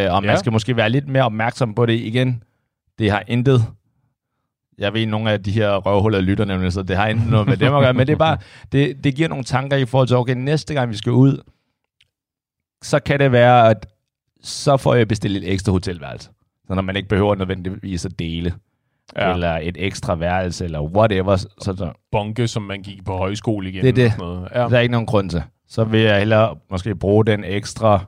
[0.08, 0.36] Øh, og man Ja.
[0.36, 2.44] skal måske være lidt mere opmærksom på det igen.
[3.00, 3.66] Det har intet
[4.78, 7.58] jeg ved, nogle af de her røvhuller lytter nemlig, så det har intet noget med
[7.58, 8.38] dem at gøre, men det er bare,
[8.72, 11.42] det, det giver nogle tanker i forhold til, okay, næste gang vi skal ud,
[12.84, 13.86] så kan det være, at
[14.44, 16.30] så får jeg bestilt et ekstra hotelværelse.
[16.68, 18.54] Så når man ikke behøver nødvendigvis at dele,
[19.18, 19.34] ja.
[19.34, 23.82] Eller et ekstra værelse, eller whatever, så, så Bunke, som man gik på højskole igen.
[23.84, 24.12] Det er det.
[24.12, 24.48] Sådan noget.
[24.56, 24.60] Ja.
[24.60, 25.44] der er ikke nogen grund til.
[25.74, 28.00] Så vil jeg hellere måske bruge den ekstra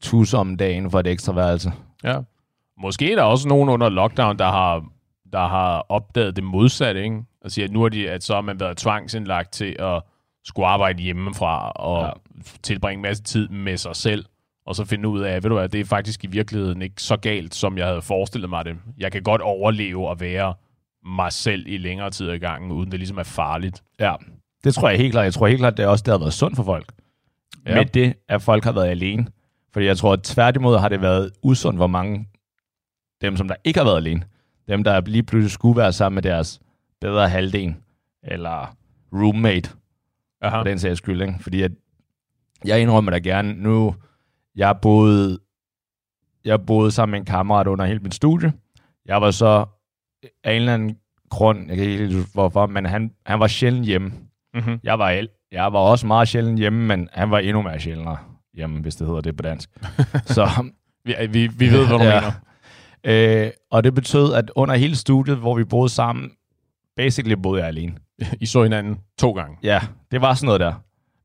[0.00, 1.72] tus om dagen for et ekstra værelse.
[2.04, 2.18] ja.
[2.78, 4.84] Måske er der også nogen under lockdown, der har,
[5.32, 7.22] der har opdaget det modsatte, ikke?
[7.44, 10.02] Og siger, at nu er de, at så har man været tvangsindlagt til at
[10.44, 12.10] skulle arbejde hjemmefra og Ja.
[12.62, 14.24] tilbringe en masse tid med sig selv,
[14.66, 17.16] og så finde ud af, ved du hvad, det er faktisk i virkeligheden ikke så
[17.16, 18.76] galt, som jeg havde forestillet mig det.
[18.98, 20.54] Jeg kan godt overleve og være
[21.06, 23.82] mig selv i længere tid ad gangen, uden det ligesom er farligt.
[24.00, 24.14] Ja,
[24.64, 25.24] det tror jeg helt klart.
[25.24, 26.92] Jeg tror helt klart, det er også det har været sundt for folk.
[27.66, 27.74] Ja.
[27.74, 29.26] Med det, at folk har været alene.
[29.72, 32.28] Fordi jeg tror, at tværtimod har det været usundt, hvor mange
[33.20, 34.22] dem, som der ikke har været alene,
[34.68, 36.60] dem, der lige pludselig skulle være sammen med deres
[37.00, 37.74] bedre halvdel,
[38.22, 38.76] eller
[39.12, 39.70] roommate,
[40.42, 40.58] Aha.
[40.58, 41.22] for den sags skyld.
[41.22, 41.34] Ikke?
[41.40, 41.72] Fordi at,
[42.64, 43.94] jeg indrømmer da gerne, nu,
[44.56, 45.38] jeg boede,
[46.44, 48.52] jeg boede sammen med en kammerat under hele mit studie.
[49.06, 49.66] Jeg var så
[50.44, 50.98] af en eller anden
[51.30, 54.12] grund, jeg kan ikke helt hvorfor, men han, han var sjældent hjemme.
[54.54, 54.80] Mm-hmm.
[54.82, 58.16] Jeg var, el- jeg var også meget sjældent hjemme, men han var endnu mere sjældnere
[58.54, 59.70] hjemme, hvis det hedder det på dansk.
[60.36, 60.48] så,
[61.04, 62.20] Vi, vi, vi ved, hvad du Ja.
[62.20, 63.44] mener.
[63.46, 66.30] øh, og det betød, at under hele studiet, hvor vi boede sammen,
[66.96, 67.94] basically boede jeg alene.
[68.40, 69.56] I så hinanden to gange.
[69.62, 70.72] Ja, det var sådan noget der.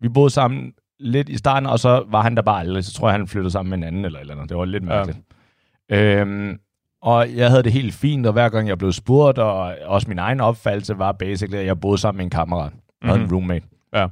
[0.02, 2.84] Vi boede sammen lidt i starten, og så var han der bare aldrig.
[2.86, 4.50] Så tror jeg, han flyttede sammen med en anden eller eller andet.
[4.50, 5.20] Det var lidt mærkeligt.
[5.90, 6.16] Ja.
[6.22, 6.60] Øhm,
[7.02, 10.20] og jeg havde det helt fint, og hver gang jeg blev spurgt, og også min
[10.20, 12.72] egen opfattelse var basically, at jeg boede sammen med en kammerat
[13.04, 13.32] og en Mhm.
[13.32, 13.66] roommate.
[13.94, 14.08] Ja.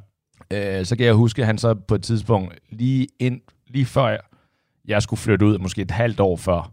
[0.53, 4.07] Øh, så kan jeg huske, at han så på et tidspunkt, lige, ind, lige før
[4.07, 4.19] jeg,
[4.87, 6.71] jeg skulle flytte ud, måske et halvt år før,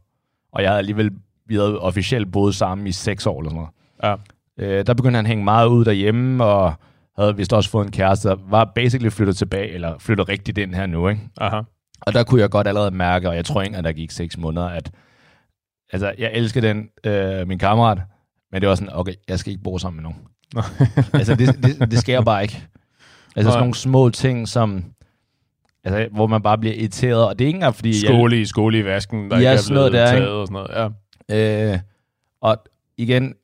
[0.52, 1.10] og jeg havde alligevel,
[1.46, 3.66] vi havde officielt boet sammen i seks år eller sådan
[4.02, 4.18] noget.
[4.58, 4.78] Ja.
[4.78, 6.74] Øh, der begyndte han at hænge meget ud derhjemme, og
[7.18, 10.74] havde vist også fået en kæreste, og var basically flyttet tilbage, eller flyttet rigtigt ind
[10.74, 11.20] her nu, ikke?
[11.40, 11.60] Aha.
[12.00, 14.38] Og der kunne jeg godt allerede mærke, og jeg tror ikke, at der gik seks
[14.38, 14.90] måneder, at
[15.92, 18.00] altså, jeg elsker den, øh, min kammerat,
[18.52, 20.18] men det var sådan, okay, jeg skal ikke bo sammen med nogen.
[21.12, 22.66] altså, det, det, det jeg bare ikke.
[23.36, 24.84] Altså, sådan nogle små ting, som,
[25.84, 28.06] altså, hvor man bare bliver irriteret, og det er ikke engang, fordi...
[28.06, 30.28] Skåle i, skåle i vasken, der Ja, ikke er blevet der, taget ikke?
[30.30, 30.92] og sådan noget.
[31.28, 31.72] Ja.
[31.72, 31.78] Øh,
[32.40, 32.56] og
[32.96, 33.34] igen,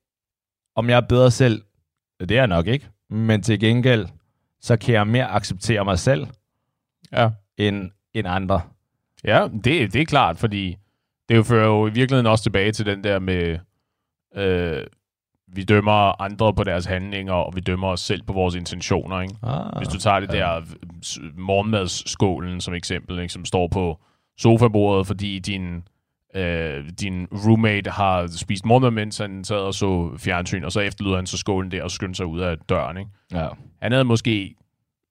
[0.77, 1.63] om jeg er bedre selv,
[2.21, 4.07] det er jeg nok ikke, men til gengæld,
[4.61, 6.27] så kan jeg mere acceptere mig selv,
[7.13, 7.29] Ja.
[7.59, 8.61] end, end andre.
[9.25, 10.77] Ja, det, det er klart, fordi
[11.29, 13.59] det jo fører jo i virkeligheden også tilbage til den der med,
[14.37, 14.87] øh,
[15.53, 19.21] vi dømmer andre på deres handlinger, og vi dømmer os selv på vores intentioner.
[19.21, 19.35] Ikke?
[19.43, 20.61] Ah, Hvis du tager det der
[21.05, 23.99] s- morgenmadsskålen som eksempel, ikke, som står på
[24.39, 25.83] sofabordet, fordi din,
[26.37, 31.17] øh, din roommate har spist morgenmad, mens han sad og så fjernsyn, og så efterlod
[31.17, 32.97] han så skålen der og skyndte sig ud af døren.
[32.97, 33.11] Ikke?
[33.33, 33.49] Ja.
[33.83, 34.55] Han havde måske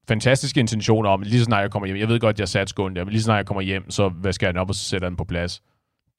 [0.08, 2.96] fantastiske intentioner om, lige så snart jeg kommer hjem, jeg ved godt, jeg satte skålen
[2.96, 4.84] der, men lige så snart jeg kommer hjem, så vasker jeg den op, og så
[4.84, 5.62] sætter jeg den på plads.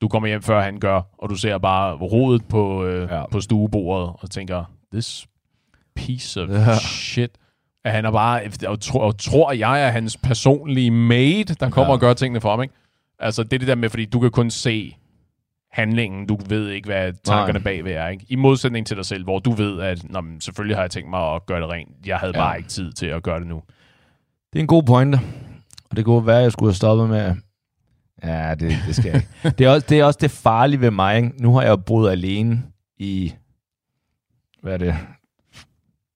[0.00, 3.26] Du kommer hjem, før han gør, og du ser bare rodet på, øh, Ja.
[3.26, 5.26] på stuebordet, og tænker, this
[5.96, 6.74] piece of Ja.
[6.78, 7.30] shit.
[7.84, 11.90] At han er bare, og tror, og tror jeg er hans personlige maid, der kommer
[11.90, 11.94] Ja.
[11.94, 12.74] og gør tingene for ham, ikke?
[13.18, 14.96] Altså, det er det der med, fordi du kan kun se
[15.72, 17.62] handlingen, du ved ikke, hvad tankerne Nej.
[17.62, 18.26] bagved er, ikke?
[18.28, 21.10] I modsætning til dig selv, hvor du ved, at Nå, men selvfølgelig har jeg tænkt
[21.10, 21.88] mig at gøre det rent.
[22.06, 22.42] Jeg havde ja.
[22.42, 23.62] bare ikke tid til at gøre det nu.
[24.52, 25.20] Det er en god pointe.
[25.90, 27.34] Og det kunne være, at jeg skulle have stoppet med...
[28.24, 29.58] Ja, det, det skal jeg ikke.
[29.58, 31.16] det, er også, det er også det farlige ved mig.
[31.16, 31.42] Ikke?
[31.42, 32.62] Nu har jeg jo boet alene
[32.98, 33.34] i...
[34.62, 34.96] Hvad er det?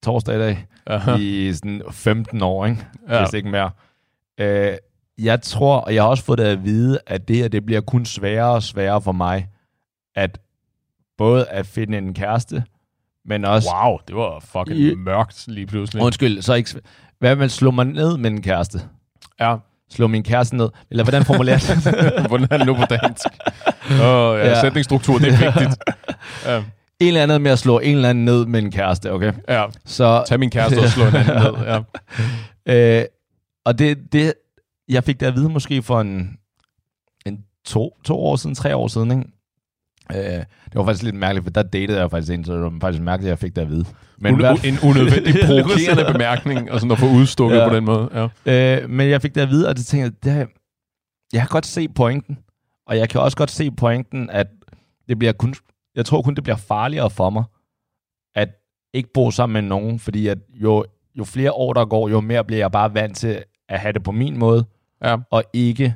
[0.03, 0.67] Torsdag i dag.
[0.87, 1.15] Aha.
[1.15, 2.85] I sådan 15 år, ikke?
[3.09, 3.19] Ja.
[3.23, 3.71] Hvis ikke mere.
[4.37, 4.73] Øh,
[5.17, 7.81] jeg tror, og jeg har også fået det at vide, at det her, det bliver
[7.81, 9.47] kun sværere og sværere for mig,
[10.15, 10.39] at
[11.17, 12.63] både at finde en kæreste,
[13.25, 13.69] men også...
[13.75, 16.03] Wow, det var fucking I- mørkt lige pludselig.
[16.03, 16.81] Undskyld, så ikke...
[17.19, 18.81] Hvad med slå mig ned med en kæreste?
[19.39, 19.55] Ja,
[19.91, 20.69] Slå min kæreste ned?
[20.91, 22.27] Eller hvordan formulerer det?
[22.27, 23.25] hvordan er det nu på dansk?
[23.91, 24.47] Oh, ja, Ja.
[24.47, 24.61] ja.
[24.61, 25.83] sætningsstruktur, det er vigtigt.
[26.45, 26.57] ja,
[26.99, 29.33] en eller anden med at slå en eller anden ned med en kæreste, okay?
[29.49, 29.65] ja.
[29.85, 31.83] Så, Tag min kæreste og slå en anden ned.
[32.67, 32.99] Ja.
[33.01, 33.05] øh,
[33.65, 34.33] og det, det,
[34.89, 36.37] jeg fik det at vide måske for en,
[37.25, 39.23] en to, to år siden, tre år siden, ikke?
[40.11, 42.73] Øh, det var faktisk lidt mærkeligt, for der datede jeg faktisk en, så det var
[42.81, 43.85] faktisk mærkeligt, at jeg fik det at vide.
[44.17, 47.61] Men hvert- en unødvendig provokerende bemærkning, og sådan at få udstukket Ja.
[47.63, 47.69] ja.
[47.69, 48.29] på den måde.
[48.45, 48.81] Ja.
[48.83, 50.45] Øh, men jeg fik det at vide, og det tænkte jeg, det her,
[51.33, 52.37] jeg kan godt se pointen.
[52.87, 54.47] Og jeg kan også godt se pointen, at
[55.07, 55.55] det bliver kun,
[55.95, 57.43] jeg tror kun, det bliver farligere for mig,
[58.35, 58.49] at
[58.93, 62.43] ikke bo sammen med nogen, fordi at jo, jo flere år der går, jo mere
[62.43, 64.65] bliver jeg bare vant til at have det på min måde,
[65.03, 65.17] Ja.
[65.31, 65.95] og ikke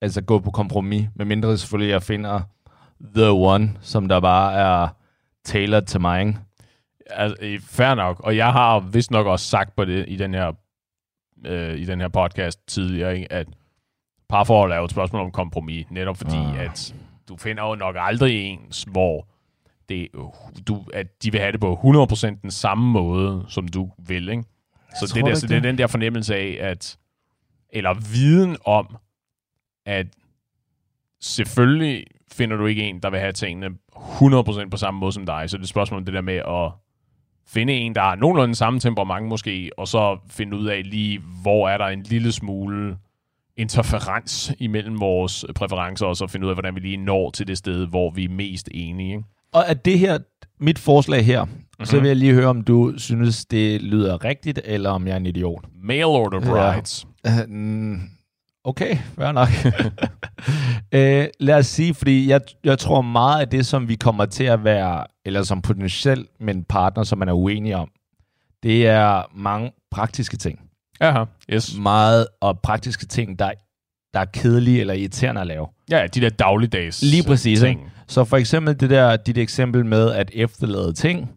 [0.00, 2.40] altså gå på kompromis, medmindre selvfølgelig jeg finder
[3.14, 4.88] the one, som der bare er
[5.44, 6.38] tailored til mig, ikke?
[7.10, 7.36] Altså,
[7.68, 8.20] fair nok.
[8.20, 10.52] Og jeg har vist nok også sagt på det i den her,
[11.46, 13.46] øh, i den her podcast tidligere, ikke, at
[14.28, 16.58] parforhold er jo et spørgsmål om kompromis, netop fordi, Ah.
[16.60, 16.94] at
[17.28, 19.26] du finder jo nok aldrig ens, hvor
[19.88, 20.08] det,
[20.68, 24.44] du, at de vil have det på 100% den samme måde, som du vil, ikke?
[25.00, 26.96] Så, det, der, så det er den der fornemmelse af, at
[27.72, 28.96] eller viden om,
[29.90, 30.06] at
[31.20, 35.50] selvfølgelig finder du ikke en, der vil have tingene 100% på samme måde som dig.
[35.50, 36.72] Så det er et spørgsmål om det der med at
[37.46, 41.68] finde en, der har nogenlunde samme temperament måske, og så finde ud af lige, hvor
[41.68, 42.96] er der en lille smule
[43.56, 47.58] interferens imellem vores præferencer, og så finde ud af, hvordan vi lige når til det
[47.58, 49.10] sted, hvor vi er mest enige.
[49.10, 49.24] Ikke?
[49.52, 50.18] Og at det her,
[50.60, 51.60] mit forslag her, mm-hmm.
[51.78, 51.86] Mhm.
[51.86, 55.16] så vil jeg lige høre, om du synes, det lyder rigtigt, eller om jeg er
[55.16, 55.64] en idiot.
[55.82, 56.72] Mail order Ja.
[56.72, 57.06] brides.
[57.48, 58.00] Mm,
[58.64, 59.48] okay, fair nok.
[60.94, 64.44] uh, lad os sige, fordi jeg, jeg tror meget af det, som vi kommer til
[64.44, 67.90] at være, eller som potentielt med en partner, som man er uenig om,
[68.62, 70.60] det er mange praktiske ting.
[71.00, 71.78] Aha, yes.
[71.78, 73.50] Meget og praktiske ting, der,
[74.14, 75.66] der er kedelige eller irriterende at lave.
[75.90, 77.80] Ja, de der dagligdags Lige præcis, ting.
[77.80, 77.90] ikke?
[78.06, 81.30] Så for eksempel det der, dit eksempel med at efterlade ting,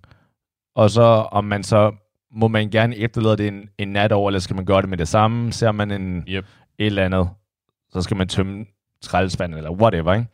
[0.76, 1.92] og så om man så,
[2.36, 4.98] må man gerne efterlade det en, en nat over, eller skal man gøre det med
[4.98, 5.54] det samme?
[5.54, 6.46] Ser man en, Yep.
[6.84, 7.30] Et eller andet,
[7.90, 8.66] så skal man tømme
[9.02, 10.28] skraldespanden, eller whatever, ikke?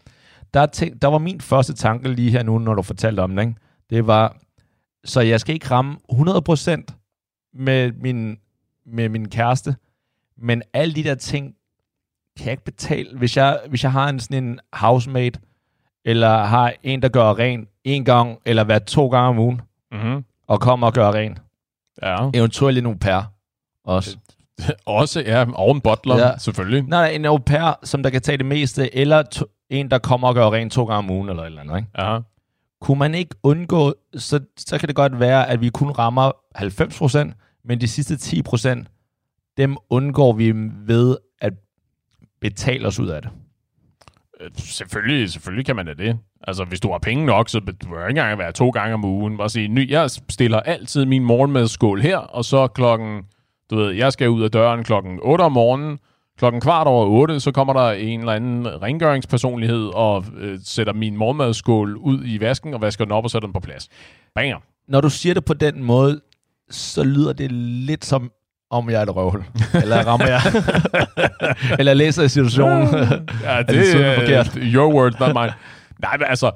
[0.54, 3.36] Der, er ting, der var min første tanke lige her nu, når du fortalte om
[3.36, 3.56] det, ikke?
[3.90, 4.38] Det var,
[5.06, 6.84] så jeg skal ikke ramme 100%
[7.54, 8.38] med min,
[8.86, 9.76] med min kæreste,
[10.38, 11.56] men alle de der ting
[12.38, 13.18] kan jeg ikke betale.
[13.18, 15.40] Hvis jeg, hvis jeg har en sådan en housemate,
[16.06, 20.24] eller har en, der gør ren en gang, eller hver to gange om ugen, Mm-hmm.
[20.48, 21.38] og kommer og gør ren.
[22.02, 22.30] Ja.
[22.34, 23.22] Eventuelt en au pair
[23.84, 24.18] også.
[24.86, 26.38] Også, ja, og en butler, Ja.
[26.38, 26.84] selvfølgelig.
[26.84, 29.98] Nej, nej, en au pair, som der kan tage det meste, eller to, en, der
[30.00, 31.90] kommer og gør rent to gange om ugen, eller et eller andet, ikke?
[31.98, 32.20] Ja.
[32.82, 37.62] Kunne man ikke undgå, så, så kan det godt være, at vi kun rammer 90%,
[37.66, 40.54] men de sidste 10%, dem undgår vi
[40.88, 41.54] ved at
[42.42, 43.32] betale os ud af det.
[44.42, 46.18] Øh, Selvfølgelig, selvfølgelig kan man da det.
[46.48, 49.38] Altså, hvis du har penge nok, så du ikke engang være to gange om ugen.
[49.38, 53.22] Bare sige, ny, jeg stiller altid min morgenmadskål her, og så klokken,
[53.70, 56.00] du ved, jeg skal ud af døren klokken 8 om morgenen,
[56.38, 61.18] klokken kvart over 8, så kommer der en eller anden rengøringspersonlighed og øh, sætter min
[61.18, 63.88] morgenmadskål ud i vasken og vasker den op og sætter den på plads.
[64.36, 64.58] Banger.
[64.88, 66.22] Når du siger det på den måde,
[66.70, 68.32] så lyder det lidt som,
[68.72, 69.44] om jeg er et røvhul.
[69.74, 70.42] Eller rammer jeg.
[71.80, 72.88] Eller læser jeg situationen.
[73.44, 74.58] Ja, det sådan forkert?
[74.62, 75.54] Your words, not mine.
[76.00, 76.52] Nej, men altså,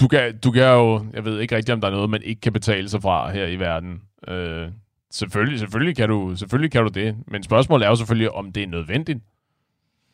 [0.00, 2.40] du kan, du kan jo, jeg ved ikke rigtig, om der er noget, man ikke
[2.40, 4.00] kan betale sig fra her i verden.
[4.28, 4.68] Øh,
[5.12, 8.62] selvfølgelig, selvfølgelig, kan du, selvfølgelig kan du det, men spørgsmålet er jo selvfølgelig, om det
[8.62, 9.18] er nødvendigt.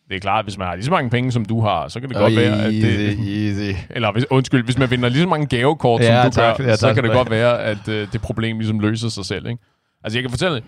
[0.09, 2.01] Det er klart, at hvis man har lige så mange penge, som du har, så
[2.01, 3.09] kan det godt være, at det...
[3.09, 3.79] easy.
[3.91, 6.57] Eller hvis, undskyld, hvis man vinder lige så mange gavekort, Ja, som du tak.
[6.57, 6.95] gør, Ja, så tak.
[6.95, 9.47] kan det godt være, at øh, det problem ligesom løser sig selv.
[9.47, 9.63] Ikke?
[10.05, 10.63] Altså, jeg kan fortælle,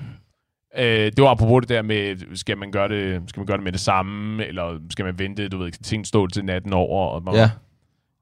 [0.79, 3.65] øh, det var apropos det der med, skal man, gøre det, skal man gøre det
[3.65, 7.09] med det samme, eller skal man vente, du ved, ting stå til natten over?
[7.09, 7.51] Og Ja.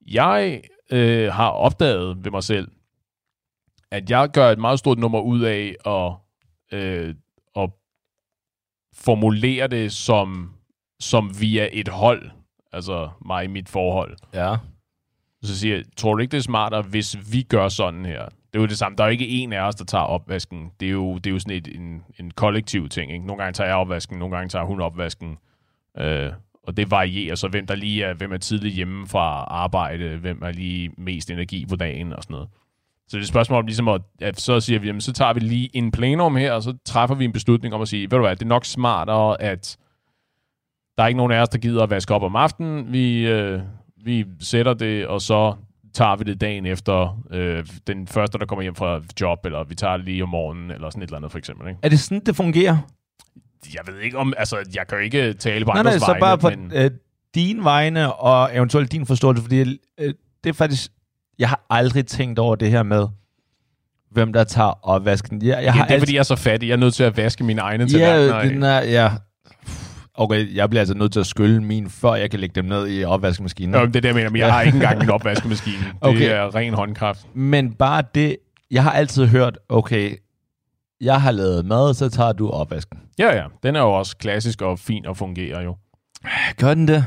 [0.07, 0.61] Jeg
[0.93, 2.69] øh, har opdaget ved mig selv,
[3.95, 6.13] at jeg gør et meget stort nummer ud af at,
[6.79, 7.15] øh,
[7.57, 7.71] at
[8.95, 10.55] formulere det som,
[11.01, 12.31] som via et hold,
[12.73, 14.17] altså mig i mit forhold.
[14.35, 14.57] Ja.
[15.43, 18.25] Så siger jeg, tror du ikke, det er smartere, hvis vi gør sådan her?
[18.25, 18.97] Det er jo det samme.
[18.97, 20.71] Der er jo ikke en af os, der tager opvasken.
[20.81, 23.13] Det er jo, det er jo sådan et, en, en kollektiv ting.
[23.13, 23.27] Ikke?
[23.27, 25.39] Nogle gange tager jeg opvasken, nogle gange tager hun opvasken.
[25.99, 30.17] Øh, og det varierer så, hvem der lige er, hvem er tidligt hjemme fra arbejde,
[30.17, 32.49] hvem er lige mest energi på dagen og sådan noget.
[33.09, 35.33] Så det er et spørgsmål om ligesom, at, at så siger vi, jamen, så tager
[35.33, 38.19] vi lige en plenum her, og så træffer vi en beslutning om at sige, ved
[38.19, 39.77] du hvad, det er nok smartere, at
[40.99, 42.93] der er ikke nogen af os, der gider at vaske op om aftenen.
[42.93, 43.61] Vi, øh,
[44.05, 45.55] vi sætter det, og så
[45.95, 49.75] tager vi det dagen efter øh, den første, der kommer hjem fra job, eller vi
[49.75, 51.69] tager det lige om morgenen, eller sådan et eller andet for eksempel.
[51.69, 51.81] Ikke?
[51.83, 52.77] Er det sådan, det fungerer?
[53.75, 56.07] Jeg ved ikke om, altså, jeg kan jo ikke tale på Nej, nej, andres så
[56.07, 56.91] vegne, bare på men øh,
[57.35, 60.15] din vegne og eventuelt din forståelse, fordi øh,
[60.45, 60.93] det er faktisk,
[61.39, 63.07] jeg har aldrig tænkt over det her med,
[64.11, 65.43] hvem der tager opvasken.
[65.43, 66.67] Jeg, jeg jeg har det er, fordi jeg er så fattig.
[66.69, 68.39] Jeg er nødt til at vaske mine egne tallerkener.
[68.43, 69.11] ja, den er, ja.
[70.15, 72.89] Okay, jeg bliver altså nødt til at skylle min, før jeg kan lægge dem ned
[72.91, 73.71] i opvaskemaskinen.
[73.71, 75.77] Nå, men det er det, jeg mener, men jeg har ikke engang en opvaskemaskine.
[75.85, 76.31] Det Okay.
[76.31, 77.27] er ren håndkraft.
[77.37, 78.37] Men bare det,
[78.71, 80.17] jeg har altid hørt, okay,
[81.01, 82.99] jeg har lavet mad, så tager du opvasken.
[83.19, 83.45] Ja, ja.
[83.63, 85.77] Den er jo også klassisk og fin og fungerer jo.
[86.57, 87.07] Gør den det?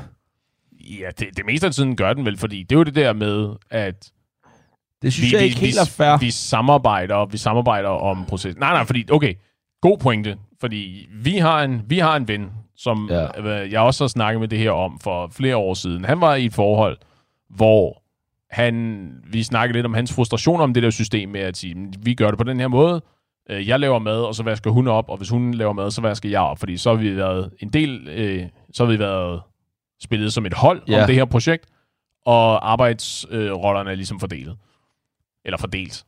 [0.99, 3.13] Ja, det, det meste af tiden gør den vel, fordi det er jo det der
[3.13, 4.09] med, at
[5.01, 6.17] Det synes jeg ikke helt vi, er fair.
[6.17, 8.55] vi samarbejder, vi samarbejder om proces.
[8.57, 9.33] Nej, nej, fordi, okay,
[9.81, 13.27] god pointe, fordi vi har en, vi har en ven, som Ja.
[13.43, 13.69] ja.
[13.71, 16.05] jeg også har snakket med det her om for flere år siden.
[16.05, 16.97] Han var i et forhold,
[17.49, 18.03] hvor
[18.51, 21.93] han, vi snakkede lidt om hans frustration om det der system med at sige, "Men
[22.03, 23.01] vi gør det på den her måde,
[23.49, 26.01] Øh, jeg laver mad, og så vasker hun op, og hvis hun laver mad, så
[26.01, 29.41] vasker jeg op, fordi så har vi været en del, øh, så har vi været
[30.03, 31.01] spillet som et hold Ja.
[31.01, 31.65] om det her projekt,
[32.25, 34.49] og arbejdsrollerne er ligesom fordelt.
[35.47, 36.05] Eller fordelt.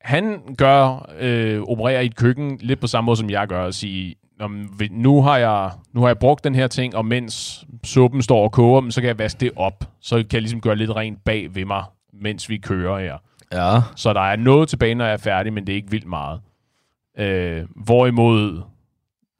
[0.00, 3.74] Han gør, øh, opererer i et køkken lidt på samme måde, som jeg gør, og
[3.74, 7.06] sige, "Nå, men vi- nu har, jeg, nu har jeg brugt den her ting, og
[7.06, 9.84] mens suppen står og koger, så kan jeg vaske det op.
[10.00, 13.16] Så kan jeg ligesom gøre lidt rent bag ved mig, mens vi kører her.
[13.52, 13.80] Ja.
[13.96, 16.40] Så der er noget tilbage, når jeg er færdig, men det er ikke vildt meget.
[17.18, 18.62] Øh, hvorimod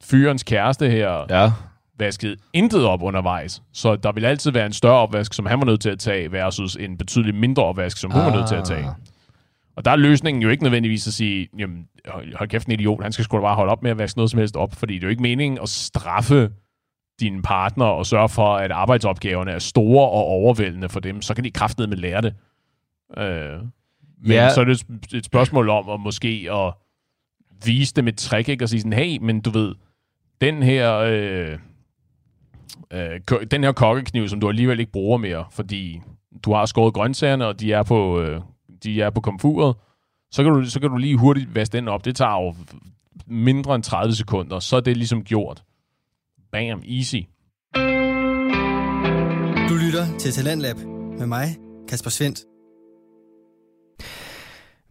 [0.03, 1.51] fyrens kæreste her Ja.
[1.99, 3.61] Vaskede intet op undervejs.
[3.73, 6.31] Så der vil altid være en større opvask, som han var nødt til at tage,
[6.31, 8.85] versus en betydeligt mindre opvask, som hun var nødt til at tage.
[8.85, 8.93] Ah.
[9.75, 11.85] Og der er løsningen jo ikke nødvendigvis at sige, jamen,
[12.35, 14.31] hold kæft en idiot, han skal sgu da bare holde op med at vaske noget
[14.31, 16.49] som helst op, fordi det er jo ikke meningen at straffe
[17.19, 21.43] din partner og sørge for, at arbejdsopgaverne er store og overvældende for dem, så kan
[21.43, 22.33] de kraftedeme lære det.
[23.17, 23.59] Øh,
[24.23, 24.49] men Ja.
[24.53, 24.83] så er det
[25.13, 26.73] et spørgsmål om at måske at
[27.65, 28.65] vise dem et trick, ikke?
[28.65, 29.75] Og sige sådan, hey, men du ved,
[30.41, 31.57] den her, øh,
[32.91, 33.19] øh,
[33.51, 36.01] den her kokkekniv, som du alligevel ikke bruger mere, fordi
[36.45, 38.41] du har skåret grøntsagerne, og de er på, øh,
[38.83, 39.75] de er på komfuret,
[40.31, 42.05] så kan, du, så kan du lige hurtigt vaske den op.
[42.05, 42.55] Det tager jo
[43.27, 45.63] mindre end 30 sekunder, så er det ligesom gjort.
[46.51, 47.15] Bam, easy.
[49.69, 50.77] Du lytter til Talentlab
[51.19, 51.57] med mig,
[51.87, 52.48] Kasper Svendt.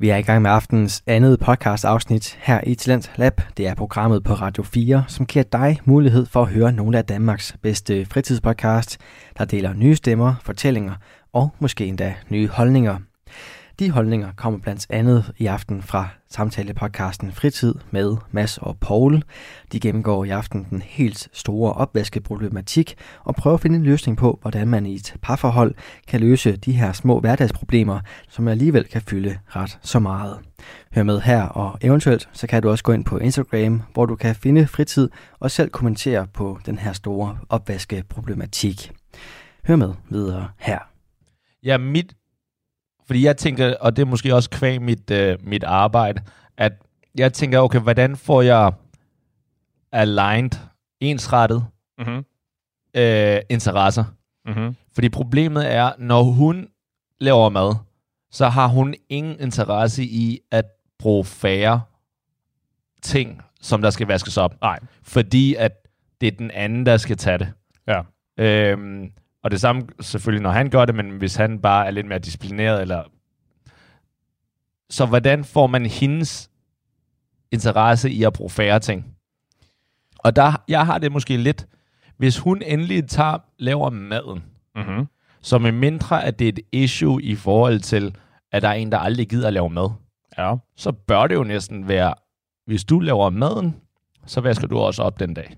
[0.00, 3.40] Vi er i gang med aftens andet podcast afsnit her i Talent Lab.
[3.56, 7.04] Det er programmet på Radio 4, som giver dig mulighed for at høre nogle af
[7.04, 8.98] Danmarks bedste fritidspodcast,
[9.38, 10.94] der deler nye stemmer, fortællinger
[11.32, 12.98] og måske endda nye holdninger.
[13.78, 19.22] De holdninger kommer blandt andet i aften fra samtalepodcasten Fritid med Mass og Paul.
[19.72, 24.38] De gennemgår i aften den helt store opvaskeproblematik og prøver at finde en løsning på,
[24.42, 25.74] hvordan man i et parforhold
[26.06, 30.38] kan løse de her små hverdagsproblemer, som alligevel kan fylde ret så meget.
[30.94, 34.16] Hør med her, og eventuelt så kan du også gå ind på Instagram, hvor du
[34.16, 35.10] kan finde fritid
[35.40, 38.92] og selv kommentere på den her store opvaskeproblematik.
[39.66, 40.78] Hør med videre her.
[41.62, 42.17] Ja, mit...
[43.08, 46.22] Fordi jeg tænker, og det er måske også kvæg mit, øh, mit arbejde,
[46.56, 46.72] at
[47.14, 48.72] jeg tænker, okay, hvordan får jeg
[49.92, 50.50] aligned,
[51.00, 51.64] ensrettet
[51.98, 52.24] Mm-hmm.
[52.96, 54.04] øh, interesser?
[54.46, 54.76] Mm-hmm.
[54.94, 56.68] Fordi problemet er, når hun
[57.20, 57.74] laver mad,
[58.30, 60.64] så har hun ingen interesse i at
[60.98, 61.80] bruge færre
[63.02, 64.60] ting, som der skal vaskes op.
[64.60, 64.78] Nej.
[65.02, 65.72] Fordi at
[66.20, 67.52] det er den anden, der skal tage det.
[67.86, 68.02] Ja.
[68.38, 69.12] Øhm,
[69.42, 72.18] og det samme selvfølgelig, når han gør det, men hvis han bare er lidt mere
[72.18, 73.02] disciplineret, eller...
[74.90, 76.50] Så hvordan får man hendes
[77.52, 79.06] interesse i at bruge færre ting?
[80.18, 81.66] Og der, jeg har det måske lidt,
[82.16, 84.42] hvis hun endelig tager, laver maden,
[84.76, 85.06] Mm-hmm.
[85.40, 88.16] så med mindre, at det er et issue i forhold til,
[88.52, 89.90] at der er en, der aldrig gider at lave mad,
[90.38, 90.54] Ja.
[90.76, 92.14] så bør det jo næsten være,
[92.66, 93.76] hvis du laver maden,
[94.26, 95.56] så vasker du også op den dag.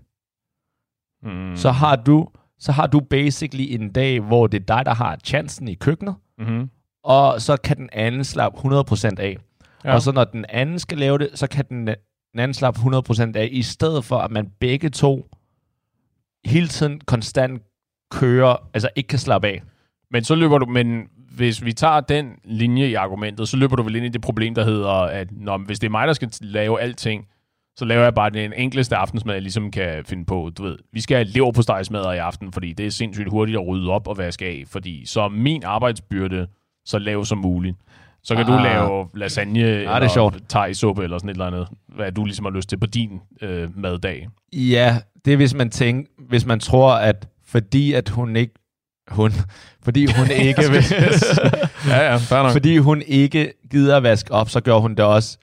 [1.23, 1.57] Mm.
[1.57, 2.29] Så har du
[2.61, 6.15] så har du basically en dag, hvor det er dig, der har chancen i køkkenet,
[6.39, 6.71] Mm-hmm.
[7.05, 9.37] og så kan den anden slappe 100% af.
[9.85, 9.95] Ja.
[9.95, 13.33] Og så når den anden skal lave det, så kan den, den anden slappe 100%
[13.35, 15.29] af, i stedet for at man begge to
[16.45, 17.63] hele tiden konstant
[18.11, 19.63] kører, altså ikke kan slappe af.
[20.11, 23.83] Men så løber du, men hvis vi tager den linje i argumentet, så løber du
[23.83, 26.31] vel ind i det problem, der hedder, at når, hvis det er mig, der skal
[26.41, 27.27] lave alting,
[27.81, 30.51] så laver jeg bare den enkleste aftensmad, jeg ligesom kan finde på.
[30.59, 31.63] Du ved, vi skal have lever på
[32.13, 35.21] i aften, fordi det er sindssygt hurtigt at rydde op og vaske af, fordi så
[35.21, 36.47] er min arbejdsbyrde
[36.85, 37.77] så lav som muligt.
[38.23, 38.49] Så kan ah.
[38.49, 38.63] du Ah.
[38.63, 40.43] lave lasagne det er eller sjovt.
[40.49, 43.79] thai-suppe eller sådan et eller andet, hvad du ligesom har lyst til på din øh,
[43.79, 44.29] maddag.
[44.53, 48.55] Ja, det er hvis man tænker, hvis man tror, at fordi at hun ikke
[49.09, 49.33] hun,
[49.83, 50.85] fordi hun ikke vil,
[51.89, 52.17] ja, ja,
[52.53, 55.39] fordi hun ikke gider at vaske op, så gør hun det også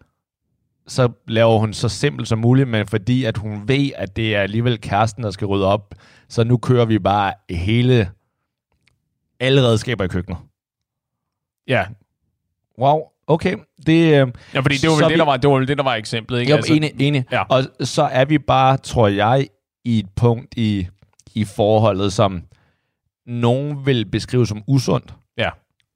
[0.88, 4.42] så laver hun så simpelt som muligt, men fordi at hun ved, at det er
[4.42, 5.96] alligevel kæresten, der skal rydde op,
[6.30, 8.10] så nu kører vi bare hele
[9.40, 10.38] alle redskaber i køkkenet.
[11.68, 11.86] Ja,
[12.80, 13.56] Wow, okay.
[13.86, 15.84] Det, øh, ja fordi det var, vel det, der var, det var vel det, der
[15.84, 16.40] var eksemplet.
[16.40, 16.52] Ikke?
[16.52, 17.26] jeg er enig, enig.
[17.32, 17.44] Ja.
[17.50, 19.48] Og så er vi bare, tror jeg,
[19.86, 20.88] i et punkt i,
[21.36, 22.44] i forholdet, som
[23.26, 25.50] nogen vil beskrive som usundt, Ja.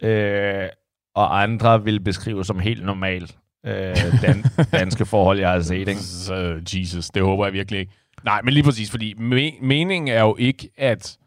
[0.08, 0.70] øh,
[1.16, 5.88] og andre vil beskrive som helt normalt øh, dan, danske forhold, jeg har set.
[5.88, 6.01] Ikke?
[6.01, 7.91] Så, Jesus, det håber jeg virkelig ikke.
[8.24, 11.18] Nej, men lige præcis, fordi me- meningen er jo ikke, at,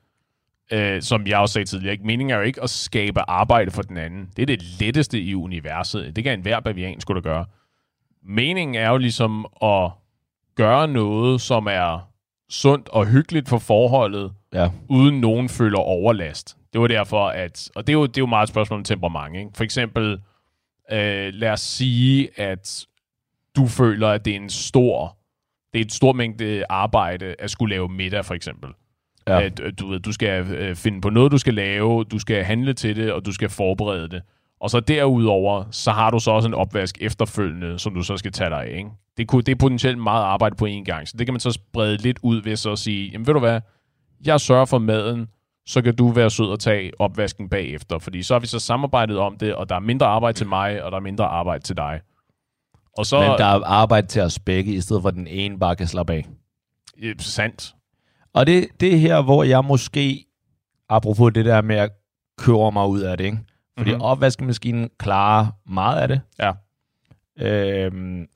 [0.73, 2.07] øh, som jeg også sagde tidligere, ikke?
[2.07, 4.29] meningen er jo ikke at skabe arbejde for den anden.
[4.37, 6.17] Det er det letteste i universet.
[6.17, 7.45] Det kan enhver bavian skulle da gøre.
[8.27, 9.91] Meningen er jo ligesom at
[10.57, 12.09] gøre noget, som er
[12.51, 14.69] sundt og hyggeligt for forholdet, Ja.
[14.89, 16.57] uden nogen føler overlast.
[16.73, 17.69] Det var derfor, at...
[17.75, 19.37] Og det er jo, det er jo meget et spørgsmål om temperament.
[19.37, 19.51] Ikke?
[19.55, 20.19] For eksempel,
[20.93, 22.87] øh, lad os sige, at
[23.57, 25.19] du føler, at det er en stor...
[25.73, 28.71] Det er et stort mængde arbejde at skulle lave middag, for eksempel.
[29.29, 29.41] Ja.
[29.41, 32.45] At, øh, du, ved, du skal øh, finde på noget, du skal lave, du skal
[32.45, 34.23] handle til det, og du skal forberede det.
[34.61, 38.33] Og så derudover, så har du så også en opvask efterfølgende, som du så skal
[38.33, 38.77] tage dig af.
[38.79, 38.91] Ikke?
[39.17, 41.51] Det, kunne, det er potentielt meget arbejde på én gang, så det kan man så
[41.51, 43.61] sprede lidt ud ved så at sige, jamen ved du hvad,
[44.25, 45.29] jeg sørger for maden,
[45.67, 47.99] så kan du være sød og tage opvasken bagefter.
[47.99, 50.83] Fordi så har vi så samarbejdet om det, og der er mindre arbejde til mig,
[50.83, 52.01] og der er mindre arbejde til dig.
[52.99, 53.21] Og så...
[53.21, 55.87] Men der er arbejde til os begge, i stedet for at den ene bare kan
[55.87, 56.27] slappe af.
[56.99, 57.75] Øh, sandt.
[58.33, 60.25] Og det, det er her, hvor jeg måske,
[60.89, 61.91] apropos det der med at
[62.39, 63.39] køre mig ud af det, ikke?
[63.79, 63.95] Fordi Mhm.
[63.95, 64.03] mm-hmm.
[64.03, 66.21] opvaskemaskinen klarer meget af det.
[66.39, 66.53] Ja.
[67.39, 68.27] Øhm,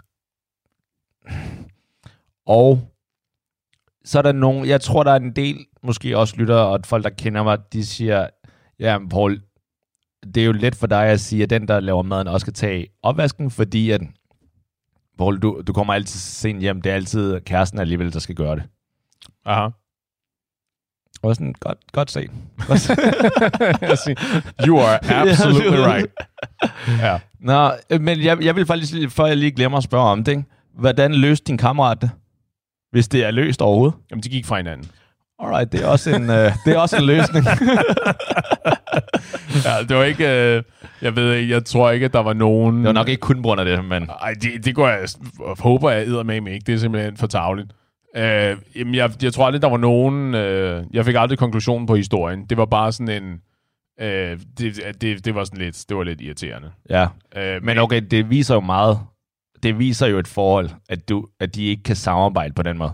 [2.46, 2.80] og
[4.04, 7.04] så er der nogen, jeg tror, der er en del, måske også lytter, og folk,
[7.04, 8.26] der kender mig, de siger,
[8.80, 9.40] ja, Paul,
[10.34, 12.54] det er jo let for dig at sige, at den, der laver maden, også skal
[12.54, 14.00] tage opvasken, fordi at,
[15.18, 18.56] Paul, du, du kommer altid sent hjem, det er altid kæresten alligevel, der skal gøre
[18.56, 18.62] det.
[19.44, 19.68] Aha.
[21.22, 22.30] Og sådan, godt, godt set.
[24.66, 26.06] You are absolutely right.
[27.00, 27.18] Ja.
[27.40, 30.32] Nå, øh, men jeg, jeg vil faktisk, før jeg lige glemmer at spørge om det,
[30.32, 30.44] ikke?
[30.78, 32.10] hvordan løste din kammerat det?
[32.90, 33.98] Hvis det er løst overhovedet.
[34.10, 34.90] Jamen, de gik fra hinanden.
[35.42, 37.44] Alright, det er også en, øh, det er også en løsning.
[39.66, 40.54] ja, det var ikke...
[40.56, 40.62] Øh,
[41.02, 42.76] jeg ved ikke, jeg tror ikke, at der var nogen...
[42.76, 44.10] Det var nok ikke kun grund af det, men...
[44.22, 45.08] Ej, det, det går jeg...
[45.58, 46.64] Håber jeg æder med ikke.
[46.66, 47.72] Det er simpelthen for tavligt.
[48.16, 50.34] Øh, jamen, jeg, jeg tror aldrig, der var nogen...
[50.34, 52.44] Øh, jeg fik aldrig konklusionen på historien.
[52.44, 53.32] Det var bare sådan en...
[54.00, 56.70] Øh, det, det, det var sådan lidt, det var lidt irriterende.
[56.90, 58.98] Ja, Øh, men okay, det viser jo meget...
[59.62, 62.92] Det viser jo et forhold, at, du, at de ikke kan samarbejde på den måde.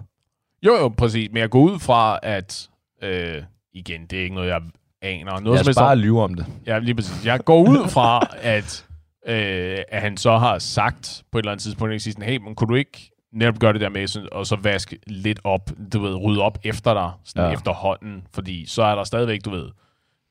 [0.66, 1.28] Jo, jo, præcis.
[1.32, 2.68] Men jeg går ud fra, at...
[3.02, 3.42] Øh,
[3.72, 4.60] igen, det er ikke noget, jeg
[5.02, 5.40] aner.
[5.40, 6.46] Noget, os helst bare om- lyve om det.
[6.66, 7.26] Ja, lige præcis.
[7.26, 8.86] Jeg går ud fra, at,
[9.26, 12.54] øh, at han så har sagt på et eller andet tidspunkt, sige sådan, hey, men
[12.54, 16.00] kunne du ikke netop gøre det der med, sådan, og så vaske lidt op, du
[16.00, 17.48] ved, rydde op efter dig, sådan Ja.
[17.48, 17.54] ja.
[17.54, 19.68] efterhånden, fordi så er der stadigvæk, du ved,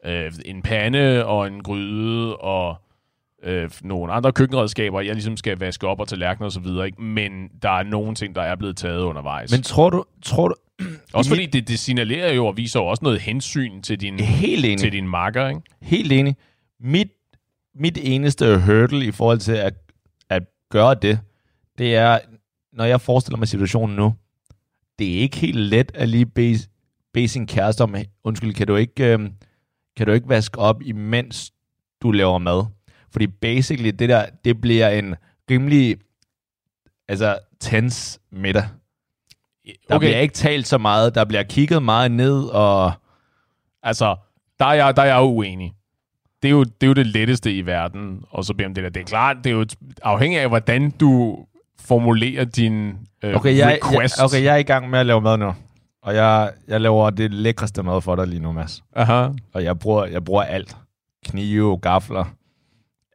[0.05, 2.75] øh, en pande og en gryde og
[3.43, 7.01] øh, nogle andre køkkenredskaber, jeg ligesom skal vaske op og tallerkener og så videre, ikke?
[7.01, 9.51] men der er nogle ting, der er blevet taget undervejs.
[9.51, 10.03] Men tror du...
[10.21, 10.55] Tror du
[11.13, 14.65] også fordi det, det signalerer jo og viser jo også noget hensyn til din, helt
[14.65, 14.79] enig.
[14.79, 15.61] til din makker, ikke?
[15.81, 16.35] Helt enig.
[16.79, 17.07] Mit,
[17.75, 19.73] mit eneste hurdle i forhold til at,
[20.29, 21.19] at gøre det,
[21.77, 22.19] det er,
[22.73, 24.13] når jeg forestiller mig situationen nu,
[24.99, 26.59] det er ikke helt let at lige bede,
[27.13, 29.31] bede sin kæreste om, undskyld, kan du ikke, øhm,
[29.97, 31.53] kan du ikke vaske op, imens
[32.01, 32.65] du laver mad?
[33.13, 35.15] Fordi basically, det der, det bliver en
[35.51, 35.97] rimelig,
[37.07, 38.63] altså, tense middag.
[39.65, 40.07] Der okay.
[40.07, 42.93] bliver ikke talt så meget, der bliver kigget meget ned, og
[43.83, 44.15] Altså,
[44.59, 45.73] der er jeg, der er jeg uenig.
[46.41, 48.83] Det er jo, det er jo det letteste i verden, og så bede om det
[48.83, 48.89] der.
[48.89, 49.65] Det er klart, det er jo
[50.03, 51.37] afhængig af, hvordan du
[51.79, 52.89] formulerer din
[53.23, 54.17] øh, Okay, jeg, request.
[54.17, 55.53] jeg, okay, jeg er i gang med at lave mad nu.
[56.01, 58.83] Og jeg, jeg laver det lækreste mad for dig lige nu, Mads.
[58.95, 59.27] Aha.
[59.53, 60.77] Og jeg bruger, jeg bruger alt.
[61.25, 62.25] Knive, gafler,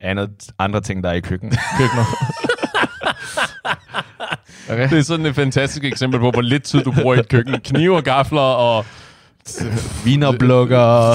[0.00, 1.50] andet, andre ting, der er i køkken.
[1.78, 2.06] køkkenet.
[4.70, 4.88] okay.
[4.90, 7.60] Det er sådan et fantastisk eksempel på, hvor lidt tid du bruger i et køkken.
[7.60, 8.84] Knive og gafler og
[10.04, 11.10] Vinerblukker.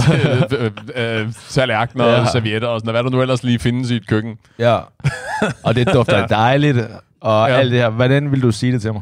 [0.60, 2.26] øh, øh, øh, tallerkener Ja.
[2.32, 2.92] servietter og sådan.
[2.94, 4.38] Hvad der nu ellers lige findes i et køkken.
[4.60, 4.80] ja.
[5.64, 6.78] Og det dufter dejligt.
[7.22, 7.54] Og Ja.
[7.54, 7.60] ja.
[7.60, 7.90] alt det her.
[7.90, 9.02] Hvordan vil du sige det til mig?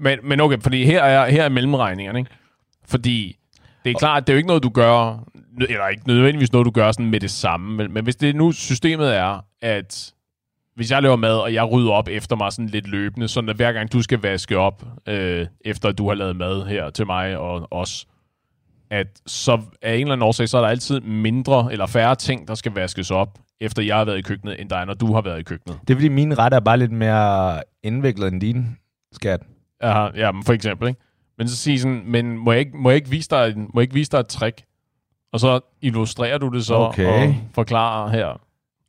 [0.00, 2.30] Men, men okay, fordi her er, her er mellemregningerne, ikke?
[2.88, 3.36] Fordi
[3.84, 5.18] det er klart, det er jo ikke noget, du gør,
[5.60, 8.52] eller ikke nødvendigvis noget, du gør sådan med det samme, men, men hvis det nu
[8.52, 10.14] systemet er, at
[10.74, 13.56] hvis jeg laver mad, og jeg rydder op efter mig sådan lidt løbende, sådan at
[13.56, 17.06] hver gang du skal vaske op, øh, efter at du har lavet mad her til
[17.06, 18.06] mig og os,
[18.90, 22.48] at så af en eller anden årsag, så er der altid mindre eller færre ting,
[22.48, 25.14] der skal vaskes op, efter jeg har været i køkkenet, end der er, når du
[25.14, 25.78] har været i køkkenet.
[25.80, 28.76] Det er fordi, mine retter er bare lidt mere indviklet end din
[29.12, 29.40] skat.
[29.82, 31.00] Ja, ja, for eksempel, ikke?
[31.38, 33.82] Men så sige sådan, men må jeg ikke, må jeg ikke, vise, dig, må jeg
[33.82, 34.62] ikke vise dig et trick?
[35.32, 37.28] Og så illustrerer du det så Okay.
[37.28, 38.40] og forklarer her.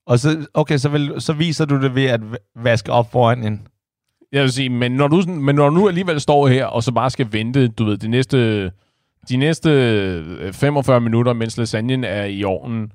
[0.05, 2.21] Og så, okay, så, vil, så viser du det ved at
[2.55, 3.67] vaske op foran en.
[4.31, 6.91] Jeg vil sige, men når, du, men når du nu alligevel står her, og så
[6.91, 8.71] bare skal vente, du ved, de næste,
[9.29, 12.91] de næste øh, 45 minutter, mens lasagnen er i ovnen,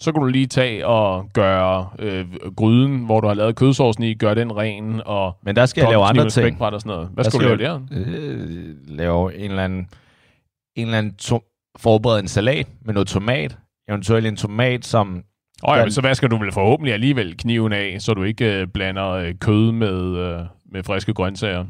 [0.00, 2.26] så kan du lige tage og gøre øh,
[2.56, 5.90] gryden, hvor du har lavet kødsovsen i, gøre den ren, og Men der skal jeg
[5.90, 6.62] lave andre ting.
[6.62, 7.08] og sådan noget.
[7.14, 7.80] Hvad Der skal du skal lave der?
[7.92, 9.88] øh, lave en eller anden,
[10.76, 11.44] en eller anden to-
[11.78, 13.58] forberede en salat med noget tomat.
[13.88, 15.22] Eventuelt en tomat, som...
[15.62, 18.60] Åh oh, ja, men så vasker du vel forhåbentlig alligevel kniven af, så du ikke
[18.60, 20.40] øh, blander øh, kød med, øh,
[20.72, 21.64] med friske grøntsager.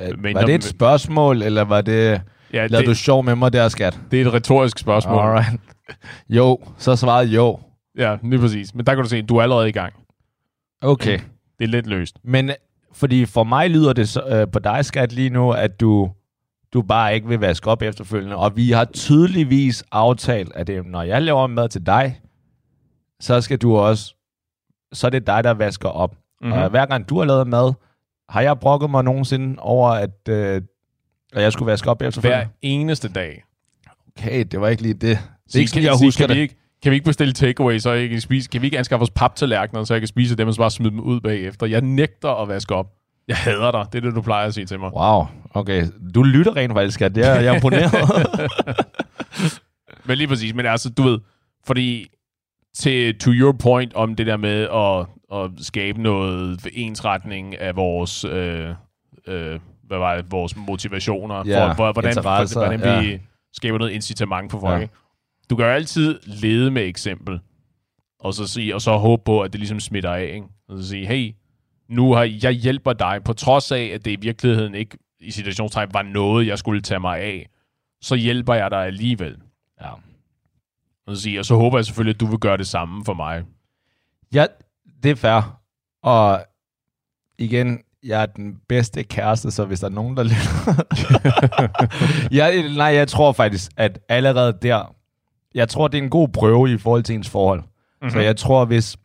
[0.00, 2.22] Øh, Men var det et spørgsmål, eller var det...
[2.52, 4.00] Ja, Lavede du sjov med mig der, skat?
[4.10, 5.18] det er et retorisk spørgsmål.
[5.18, 5.60] Alright.
[6.28, 7.60] Jo, så svarede jo.
[7.98, 8.74] Ja, lige præcis.
[8.74, 9.94] Men der kan du se, du er allerede i gang.
[10.82, 11.18] Okay.
[11.58, 12.16] Det er lidt løst.
[12.24, 12.50] Men
[12.92, 16.10] fordi for mig lyder det så, øh, på dig, skat, lige nu, at du,
[16.72, 18.36] du bare ikke vil vaske op efterfølgende.
[18.36, 22.20] Og vi har tydeligvis aftalt, at det, når jeg laver mad til dig,
[23.20, 24.14] så skal du også...
[24.92, 26.16] Så er det dig, der vasker op.
[26.40, 26.52] Mm-hmm.
[26.52, 27.72] Og hver gang du har lavet mad,
[28.28, 30.62] har jeg brokket mig nogensinde over, at, øh,
[31.32, 32.44] at jeg skulle vaske op efterfølgende?
[32.44, 33.44] Hver eneste dag.
[34.18, 35.18] Okay, det var ikke lige det.
[35.46, 36.42] Det er ikke sådan, jeg husker kan Vi det.
[36.42, 38.48] ikke, kan vi ikke bestille takeaway, så jeg kan spise?
[38.48, 40.90] Kan vi ikke anskaffe os paptallerkener, så jeg kan spise dem, og så bare smide
[40.90, 41.66] dem ud bagefter?
[41.66, 42.92] Jeg nægter at vaske op.
[43.28, 43.86] Jeg hader dig.
[43.92, 44.94] Det er det, du plejer at sige til mig.
[44.94, 45.86] Wow, okay.
[46.14, 47.00] Du lytter rent faktisk.
[47.00, 47.92] Det er jeg er imponeret.
[50.06, 51.18] Men lige præcis, men altså, du ved,
[51.66, 52.10] fordi
[52.74, 55.06] til to your point om det der med at,
[55.38, 58.68] at skabe noget ensretning af vores, øh,
[59.26, 63.18] øh, hvad var det, vores motivationer, Ja, for, for, hvordan, for, hvordan vi ja.
[63.52, 64.74] skaber noget incitament for folk.
[64.74, 64.78] Ja.
[64.80, 64.86] Ja.
[65.50, 67.40] Du kan jo altid lede med eksempel,
[68.20, 70.24] og så, sige, og så håbe på, at det ligesom smitter af.
[70.34, 70.46] Ikke?
[70.68, 71.32] Og så sige, hey,
[71.88, 75.88] nu har jeg hjælper dig, på trods af, at det i virkeligheden ikke i situationstegn
[75.92, 77.48] var noget, jeg skulle tage mig af,
[78.00, 79.36] så hjælper jeg dig alligevel.
[79.82, 79.90] ja.
[81.06, 83.44] Og så, og så håber jeg selvfølgelig, at du vil gøre det samme for mig.
[84.34, 84.46] Ja,
[85.02, 85.60] det er fair.
[86.02, 86.44] Og
[87.38, 90.84] igen, jeg er den bedste kæreste, så hvis der er nogen, der lytter...
[92.38, 94.94] jeg, nej, jeg tror faktisk, at allerede der,
[95.54, 97.60] jeg tror, det er en god prøve i forhold til ens forhold.
[97.60, 98.10] Mm-hmm.
[98.10, 98.96] Så jeg tror, hvis,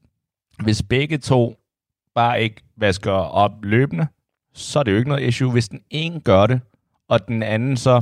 [0.64, 1.56] hvis begge to
[2.16, 4.08] bare ikke vasker op løbende,
[4.54, 5.52] så er det jo ikke noget issue.
[5.52, 6.62] Hvis den ene gør det,
[7.10, 8.02] og den anden så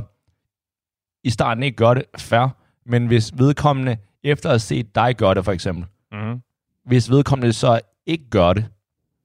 [1.24, 2.48] i starten ikke gør det, fair.
[2.86, 6.40] Men hvis vedkommende, efter at have set dig gøre det for eksempel, Mm-hmm.
[6.84, 8.66] hvis vedkommende så ikke gør det,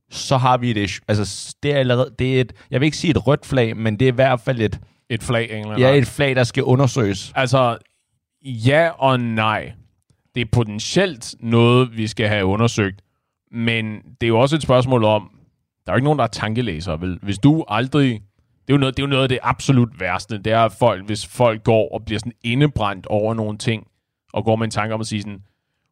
[0.10, 1.04] så har vi et issue.
[1.08, 4.00] Altså, det er allerede, det er et, jeg vil ikke sige et rødt flag, men
[4.00, 4.80] det er i hvert fald et,
[5.10, 7.32] Et flag, anden ja, et flag, der skal undersøges.
[7.36, 7.78] Altså,
[8.46, 9.74] ja og nej.
[10.36, 13.02] Det er potentielt noget, vi skal have undersøgt.
[13.52, 15.32] Men det er jo også et spørgsmål om,
[15.88, 17.02] der er jo ikke nogen, der er tankelæsere.
[17.02, 17.20] Vel?
[17.22, 18.12] Hvis du aldrig...
[18.68, 20.38] Det er, jo noget, det er jo noget af det absolut værste.
[20.38, 23.88] Det er, at folk, hvis folk går og bliver sådan indebrændt over nogle ting,
[24.34, 25.44] og går med en tanke om at sige sådan,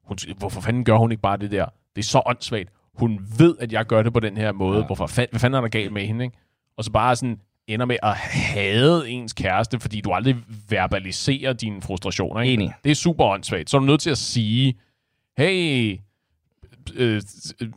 [0.03, 1.65] hun, hvorfor fanden gør hun ikke bare det der?
[1.95, 2.69] Det er så åndssvagt.
[2.93, 4.79] Hun ved, at jeg gør det på den her måde.
[4.79, 4.85] Ja.
[4.85, 6.25] Hvorfor fanden, hvad fanden er der galt med hende?
[6.25, 6.37] Ikke?
[6.77, 10.35] Og så bare sådan ender med at hade ens kæreste, fordi du aldrig
[10.69, 12.41] verbaliserer dine frustrationer.
[12.41, 12.53] Ikke?
[12.53, 12.73] Enig.
[12.83, 13.69] Det er super åndssvagt.
[13.69, 14.79] Så er du nødt til at sige,
[15.37, 15.99] hey,
[16.95, 17.21] øh,
[17.61, 17.71] øh,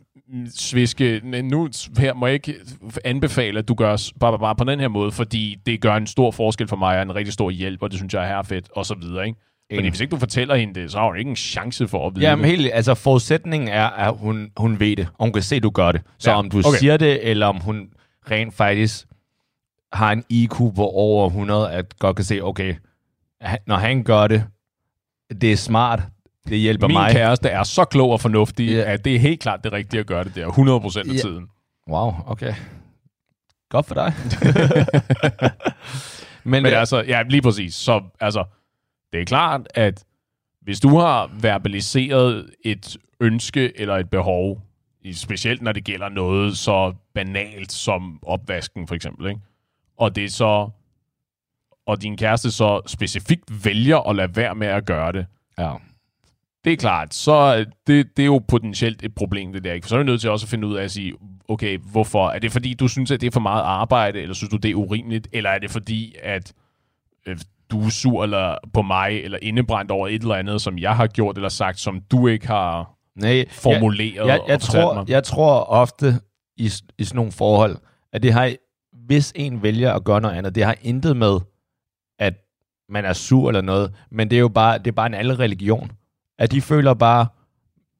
[0.55, 2.55] sviske, nu her må jeg ikke
[3.05, 6.31] anbefale, at du gør bare, bare på den her måde, fordi det gør en stor
[6.31, 8.85] forskel for mig, og en rigtig stor hjælp, og det synes jeg er herfedt, og
[8.85, 9.39] så videre, ikke?
[9.75, 12.15] Fordi hvis ikke du fortæller hende det, så har hun ikke en chance for at
[12.15, 12.57] vide Jamen det.
[12.57, 15.69] helt, altså forudsætningen er, at hun, hun ved det, og hun kan se, at du
[15.69, 16.01] gør det.
[16.19, 16.77] Så Ja, om du okay.
[16.79, 17.89] siger det, eller om hun
[18.31, 19.05] rent faktisk
[19.93, 22.75] har en IQ på over 100, at godt kan se, okay,
[23.67, 24.43] når han gør det,
[25.41, 26.01] det er smart,
[26.49, 27.11] det hjælper Min mig.
[27.11, 28.93] kæreste er så klog og fornuftig, Ja.
[28.93, 31.19] at det er helt klart det rigtige at gøre det der, 100% af Ja.
[31.19, 31.47] tiden.
[31.89, 32.53] Wow, okay.
[33.69, 34.13] Godt for dig.
[36.43, 37.75] Men, Men altså, ja, lige præcis.
[37.75, 38.43] Så altså,
[39.13, 40.03] det er klart, at
[40.61, 44.61] hvis du har verbaliseret et ønske eller et behov,
[45.13, 49.41] specielt når det gælder noget så banalt som opvasken for eksempel, ikke?
[49.97, 50.69] og det er så
[51.87, 55.25] og din kæreste så specifikt vælger at lade være med at gøre det,
[55.59, 55.73] ja.
[56.63, 59.73] Det er klart, så er det, det er jo potentielt et problem, det der.
[59.73, 59.85] Ikke?
[59.85, 61.13] For så er du nødt til også at finde ud af at sige,
[61.47, 62.29] okay, hvorfor?
[62.29, 64.71] Er det fordi, du synes, at det er for meget arbejde, eller synes du, det
[64.71, 65.27] er urimeligt?
[65.33, 66.53] Eller er det fordi, at
[67.27, 67.37] øh,
[67.71, 71.07] du er sur eller på mig, eller indebrændt over et eller andet, som jeg har
[71.07, 75.09] gjort eller sagt, som du ikke har Nej, formuleret jeg, jeg, jeg, tror, mig?
[75.09, 76.13] jeg tror ofte
[76.57, 77.77] i, i sådan nogle forhold,
[78.13, 78.53] at det har,
[79.05, 81.39] hvis en vælger at gøre noget andet, det har intet med,
[82.19, 82.33] at
[82.89, 85.39] man er sur eller noget, men det er jo bare, det er bare en anden
[85.39, 85.91] religion.
[86.39, 87.27] At de føler bare,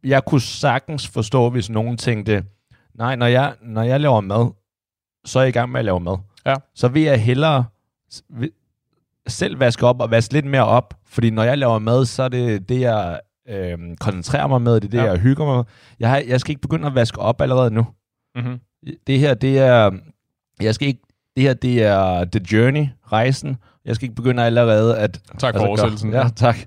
[0.03, 2.43] jeg kunne sagtens forstå, hvis nogen tænkte,
[2.95, 4.51] nej, når jeg, når jeg laver mad,
[5.25, 6.17] så er jeg i gang med at lave mad.
[6.45, 6.55] Ja.
[6.75, 7.65] Så vil jeg hellere
[9.27, 12.27] selv vaske op og vaske lidt mere op, fordi når jeg laver mad, så er
[12.29, 13.19] det det, jeg
[13.49, 15.03] øh, koncentrerer mig med, det er det, Ja.
[15.03, 15.63] jeg hygger mig med.
[15.99, 17.87] Jeg, har, jeg skal ikke begynde at vaske op allerede nu.
[18.35, 18.59] Mm-hmm.
[19.07, 19.91] Det her, det er,
[20.61, 21.01] jeg skal ikke,
[21.35, 23.57] det her, det er The Journey, rejsen.
[23.85, 25.21] Jeg skal ikke begynde allerede at...
[25.39, 26.13] Tak for gøre- oversættelsen.
[26.13, 26.57] Ja, tak.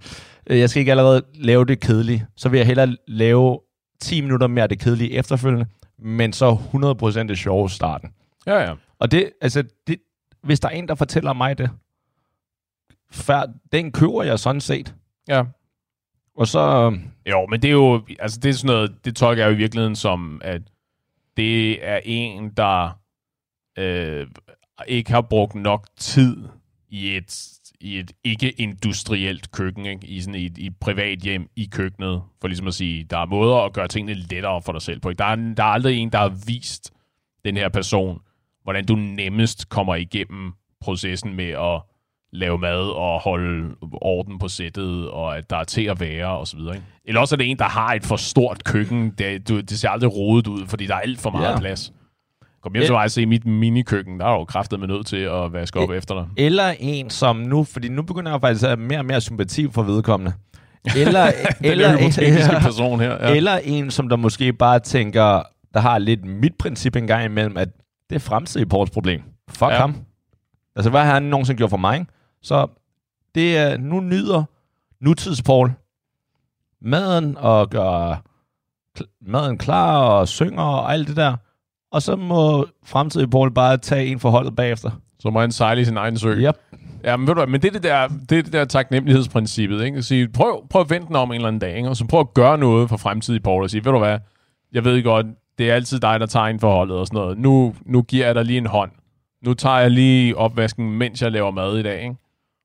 [0.46, 2.26] Øh, Jeg skal ikke allerede lave det kedelige.
[2.36, 3.60] Så vil jeg hellere lave
[4.00, 5.66] 10 minutter mere af det kedelige efterfølgende,
[5.98, 6.58] men så
[7.22, 8.12] 100% det sjove starten.
[8.46, 8.74] Ja, ja.
[8.98, 9.96] Og det, altså, det,
[10.42, 11.70] hvis der er en, der fortæller mig det,
[13.10, 14.94] før, den køber jeg sådan set.
[15.28, 15.44] Ja.
[16.36, 16.96] Og så,
[17.30, 19.58] Jo, men det er jo, altså det er sådan noget, det tolker jeg jo i
[19.58, 20.62] virkeligheden som, at
[21.36, 22.98] det er en, der
[23.78, 24.26] øh,
[24.86, 26.36] ikke har brugt nok tid
[26.88, 27.48] i et,
[27.82, 30.06] i et ikke-industrielt køkken, ikke?
[30.06, 33.26] i sådan et, i et privat hjem i køkkenet, for ligesom at sige, der er
[33.26, 35.08] måder at gøre tingene lettere for dig selv på.
[35.08, 35.18] Ikke?
[35.18, 36.92] Der, er, der er aldrig en, der har vist
[37.44, 38.18] den her person,
[38.62, 41.82] hvordan du nemmest kommer igennem processen med at
[42.32, 46.46] lave mad og holde orden på sættet, og at der er til at være, og
[46.46, 46.74] så videre.
[46.74, 46.86] Ikke?
[47.04, 49.10] Eller også er det en, der har et for stort køkken.
[49.10, 51.58] Det, du, det ser aldrig rodet ud, fordi der er alt for meget Ja.
[51.58, 51.92] plads.
[52.62, 54.20] Kom hjem til mig og se mit minikøkken.
[54.20, 56.26] Der er jo kraftet med nødt til at vaske op efter dig.
[56.36, 59.68] eller en som nu, fordi nu begynder jeg faktisk at have mere og mere sympati
[59.70, 60.32] for vedkommende.
[60.96, 63.28] Eller, eller, hypotetiske person her.
[63.28, 63.34] Ja.
[63.36, 65.42] eller en, som der måske bare tænker,
[65.74, 67.68] der har lidt mit princip en gang imellem, at
[68.10, 69.22] det er fremtidig Pauls problem.
[69.50, 69.76] Fuck Ja.
[69.76, 69.94] ham.
[70.76, 72.06] Altså, hvad har han nogensinde gjort for mig?
[72.42, 72.66] Så
[73.34, 74.44] det er, nu nyder
[75.00, 75.72] nutids Paul
[76.82, 78.22] maden og gør
[79.30, 81.36] maden klar og synger og alt det der.
[81.92, 84.90] Og så må fremtidig Paul bare tage en forholdet bagefter.
[85.18, 86.34] Så må han sejle i sin egen sø.
[86.34, 86.56] Yep.
[87.04, 89.84] Ja, men ved du hvad, men det er det der, det er det der taknemmelighedsprincippet,
[89.84, 89.98] ikke?
[89.98, 91.88] At sige, prøv, prøv at vente den om en eller anden dag, ikke?
[91.88, 94.18] Og så prøv at gøre noget for fremtidig Paul og sige, ved du hvad,
[94.72, 95.26] jeg ved godt,
[95.58, 97.38] det er altid dig, der tager en forholdet og sådan noget.
[97.38, 98.90] Nu, nu giver jeg dig lige en hånd.
[99.44, 102.16] Nu tager jeg lige opvasken, mens jeg laver mad i dag, ikke?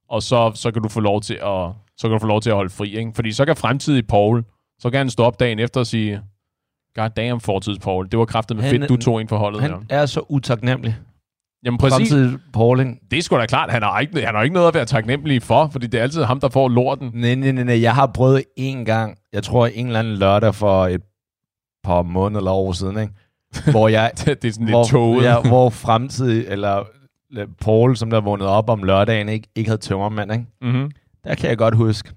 [0.09, 2.49] Og så, så kan du få lov til at, så kan du få lov til
[2.49, 3.11] at holde fri, ikke?
[3.15, 4.43] Fordi så kan fremtidig Paul,
[4.79, 6.21] så kan han stå op dagen efter og sige,
[6.97, 9.71] God damn, fortids Paul, det var kraftet med Han- fedt, du tog en forholdet Han
[9.71, 9.77] her.
[9.89, 10.95] er så utaknemmelig.
[11.65, 11.95] Jamen præcis.
[11.95, 12.99] Fremtidig Pauling.
[13.11, 13.71] Det er sgu da klart.
[13.71, 16.23] Han har, ikke, han har ikke noget at være taknemmelig for, fordi det er altid
[16.23, 17.11] ham, der får lorten.
[17.13, 17.81] Nej, nej, nej, nej.
[17.81, 21.01] Jeg har prøvet en gang, jeg tror en eller anden lørdag for et
[21.83, 23.13] par måneder eller år siden, ikke?
[23.71, 24.11] hvor jeg...
[24.25, 25.23] Det er sådan hvor, lidt toget.
[25.23, 26.83] Ja, hvor fremtidig, eller
[27.31, 30.45] eller Paul, som der vågnede op om lørdagen, ikke, ikke havde tømmermand, ikke?
[30.61, 30.91] Mm-hmm.
[31.23, 32.11] Der kan jeg godt huske.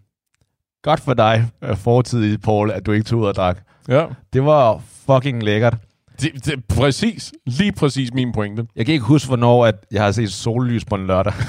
[0.83, 3.59] Godt for dig, øh, fortidig Paul, at du ikke tog ud og drak.
[3.89, 4.07] Ja.
[4.33, 5.76] Det var fucking lækkert.
[6.20, 7.33] Det, det, præcis.
[7.47, 8.66] Lige præcis min pointe.
[8.76, 11.33] Jeg kan ikke huske, hvornår at jeg har set sollys på en lørdag.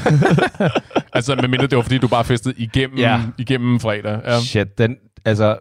[1.14, 3.22] Altså, medmindre det var, fordi du bare festede igennem, Ja.
[3.38, 4.22] igennem fredag.
[4.26, 4.40] Ja.
[4.40, 5.58] Shit, den, altså,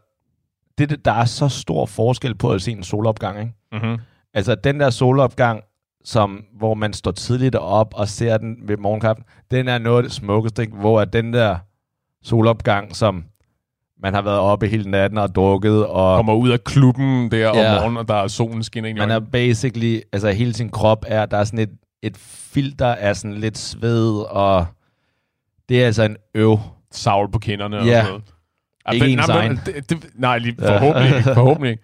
[0.78, 3.52] det, det- der er så stor forskel på at se en solopgang, ikke?
[3.72, 3.96] Mm-hmm.
[4.34, 5.60] Altså, den der solopgang,
[6.04, 10.02] som, hvor man står tidligt op og ser den ved morgenkaffen, den er noget af
[10.02, 10.76] det smukkeste, ikke?
[10.76, 11.56] Hvor at den der
[12.22, 13.24] solopgang, som
[14.02, 17.50] man har været oppe hele natten og drukket, og Kommer ud af klubben der Ja.
[17.50, 20.68] om morgenen, og der er solen skinner ind i man er basically, altså hele sin
[20.68, 21.70] krop er, der er sådan et,
[22.02, 24.66] et filter af sådan lidt sved, og
[25.68, 26.58] det er altså en øv.
[26.92, 28.00] savl på kinderne og Ja.
[28.00, 28.24] sådan noget.
[28.92, 29.60] Ikke ens egen.
[29.66, 31.34] Det, det, nej, lige, forhåbentlig ikke.
[31.34, 31.82] Forhåbentlig ikke.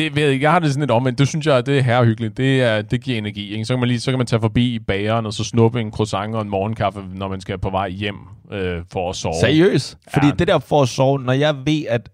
[0.00, 0.40] Det jeg.
[0.42, 1.18] Jeg har det sådan lidt omvendt.
[1.18, 2.36] Det synes jeg, det er herrehyggeligt.
[2.36, 3.52] Det, er, det giver energi.
[3.52, 3.64] Ikke?
[3.64, 6.34] Så, kan man lige, så kan man tage forbi bageren og så snuppe en croissant
[6.34, 8.16] og en morgenkaffe, når man skal på vej hjem
[8.52, 9.34] øh, for at sove.
[9.40, 9.98] Seriøst?
[10.12, 10.32] Fordi Ja.
[10.38, 12.08] det der for at sove, når jeg ved, at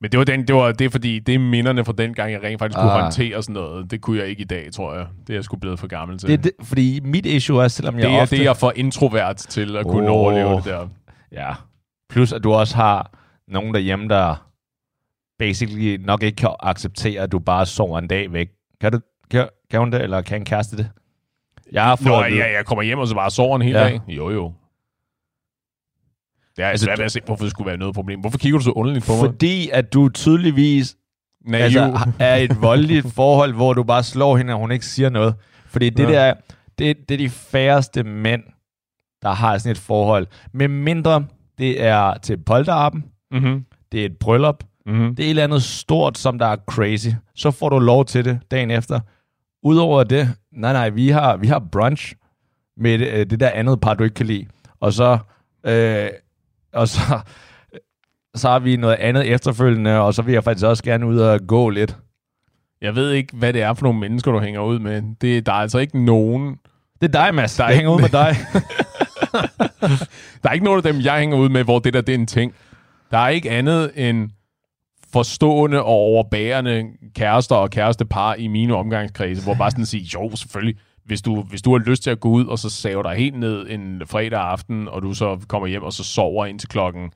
[0.00, 2.42] Men det var, den, det var det fordi, det er minderne fra den gang, jeg
[2.42, 3.02] rent faktisk kunne Ah.
[3.02, 3.90] håndtere sådan noget.
[3.90, 5.06] Det kunne jeg ikke i dag, tror jeg.
[5.26, 6.28] Det er jeg sgu blevet for gammel til.
[6.28, 8.36] det, det, fordi mit issue er, selvom jeg det, er, ofte...
[8.36, 10.16] det er jeg for introvert til at kunne Åh.
[10.16, 10.86] overleve det der.
[11.32, 11.50] Ja.
[12.10, 13.10] Plus, at du også har
[13.48, 14.47] nogen derhjemme, der
[15.38, 18.48] basically nok ikke kan acceptere, at du bare sover en dag væk.
[18.80, 20.90] Kan, du, kan, kan hun det, eller kan en kæreste det?
[21.72, 23.80] Jeg har fået Nå, ja, jeg kommer hjem og så bare sover en hel Ja.
[23.84, 24.00] dag.
[24.08, 24.52] Jo, jo.
[26.56, 28.20] Det er altså, Altså, svært at se, hvorfor det skulle være noget problem.
[28.20, 29.20] Hvorfor kigger du så underligt på mig?
[29.20, 30.96] Fordi at du tydeligvis
[31.52, 35.34] altså, er et voldeligt forhold, hvor du bare slår hende, og hun ikke siger noget.
[35.66, 36.12] Fordi det Ja.
[36.12, 36.34] der,
[36.78, 38.42] det, det er de færreste mænd,
[39.22, 40.26] der har sådan et forhold.
[40.52, 41.26] Med mindre
[41.58, 43.64] det er til polterappen, mm-hmm.
[43.92, 45.16] det er et bryllup, Mm-hmm.
[45.16, 47.08] det er et eller andet stort, som der er crazy.
[47.34, 49.00] Så får du lov til det dagen efter.
[49.62, 52.14] Udover det, nej nej, vi har, vi har brunch
[52.76, 54.46] med det, øh, det der andet par, du ikke kan lide.
[54.80, 55.18] Og så,
[55.66, 56.08] øh,
[56.74, 57.00] og så,
[58.34, 61.40] så har vi noget andet efterfølgende, og så vil jeg faktisk også gerne ud og
[61.46, 61.96] gå lidt.
[62.80, 65.02] Jeg ved ikke, hvad det er for nogle mennesker, du hænger ud med.
[65.20, 66.56] Det, der er altså ikke nogen...
[67.00, 67.56] Det er dig, Mads.
[67.56, 68.36] Der er jeg hænger ud ikke- med dig.
[70.42, 72.18] Der er ikke nogen af dem, jeg hænger ud med, hvor det der det er
[72.18, 72.54] en ting.
[73.10, 74.30] Der er ikke andet end
[75.12, 76.84] forstående og overbærende
[77.14, 81.42] kærester og kærestepar i mine omgangskredse, hvor bare sådan at sige, jo, selvfølgelig, hvis du,
[81.42, 84.02] hvis du har lyst til at gå ud, og så save dig helt ned en
[84.06, 87.10] fredag aften, og du så kommer hjem og så sover ind til klokken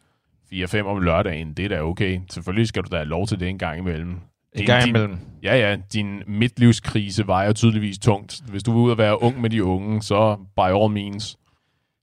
[0.54, 2.20] 4-5 om lørdagen, det er da okay.
[2.30, 4.08] Selvfølgelig skal du da have lov til det en gang imellem.
[4.10, 4.18] En
[4.58, 5.18] Din- gang din- imellem.
[5.42, 8.40] Ja, ja, din midtlivskrise vejer tydeligvis tungt.
[8.50, 11.36] Hvis du vil ud og være ung med de unge, så by all means.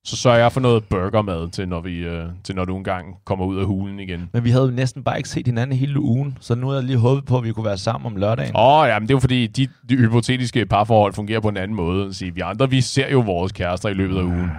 [0.10, 3.46] Så sørger jeg for noget burgermad til, når, vi, øh, til når du engang kommer
[3.46, 4.30] ud af hulen igen.
[4.34, 6.84] Men vi havde jo næsten bare ikke set hinanden hele ugen, så nu har jeg
[6.84, 8.56] lige håbet på, at vi kunne være sammen om lørdagen.
[8.56, 11.58] Åh, oh, ja, men det er jo fordi, de, de hypotetiske parforhold fungerer på en
[11.58, 12.14] anden måde.
[12.14, 14.52] Så vi andre, vi ser jo vores kærester i løbet af ugen.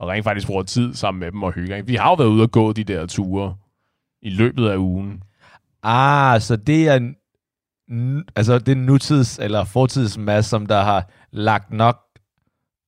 [0.00, 1.76] Og rent faktisk bruger tid sammen med dem og hygger.
[1.76, 1.86] ikke?
[1.86, 3.54] Vi har jo været ude og gå de der ture
[4.22, 5.22] i løbet af ugen.
[5.82, 7.12] Ah, så det er,
[8.36, 11.96] altså det er nutids- eller fortids Mads, som der har lagt nok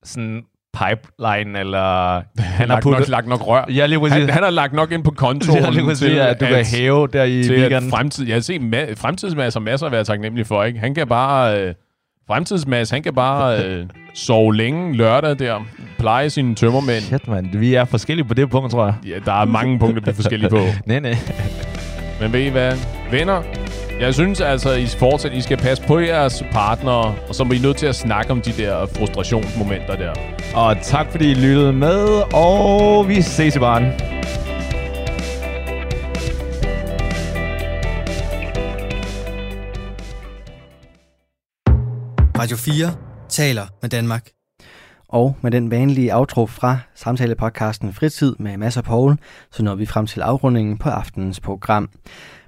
[0.04, 0.44] sådan
[0.78, 3.00] pipeline, eller han har lagt, puttet...
[3.00, 3.64] nok, lagt nok rør.
[3.68, 4.10] Ja, lige.
[4.10, 7.08] Han, han har lagt nok ind på kontoen Ja, lige præcis, at du kan hæve
[7.12, 7.90] der i til weekenden.
[7.90, 10.78] fremtid, jeg set ma- fremtidsmasser masser at være taknemmelig for, ikke?
[10.78, 11.60] Han kan bare...
[11.60, 11.74] Øh,
[12.26, 15.66] fremtidsmass, han kan bare øh, sove længe lørdag der,
[15.98, 17.00] pleje sine tømmermænd.
[17.02, 17.48] Shit, man.
[17.52, 18.94] Vi er forskellige på det punkt, tror jeg.
[19.06, 20.58] Ja, der er mange punkter, vi er forskellige på.
[20.86, 21.16] Nej, nej.
[22.20, 22.72] Men ved I hvad?
[23.10, 23.42] Venner,
[24.02, 27.58] jeg synes altså, I fortsat, I skal passe på jeres partnere, og så er I
[27.58, 30.14] nødt til at snakke om de der frustrationsmomenter der.
[30.54, 33.84] Og tak fordi I lyttede med, og vi ses i baren.
[42.38, 42.94] Radio 4
[43.28, 44.28] taler med Danmark.
[45.08, 49.16] Og med den vanlige outro fra samtalepodcasten Fritid med Mads og Paul,
[49.50, 51.88] så når vi frem til afrundingen på aftenens program.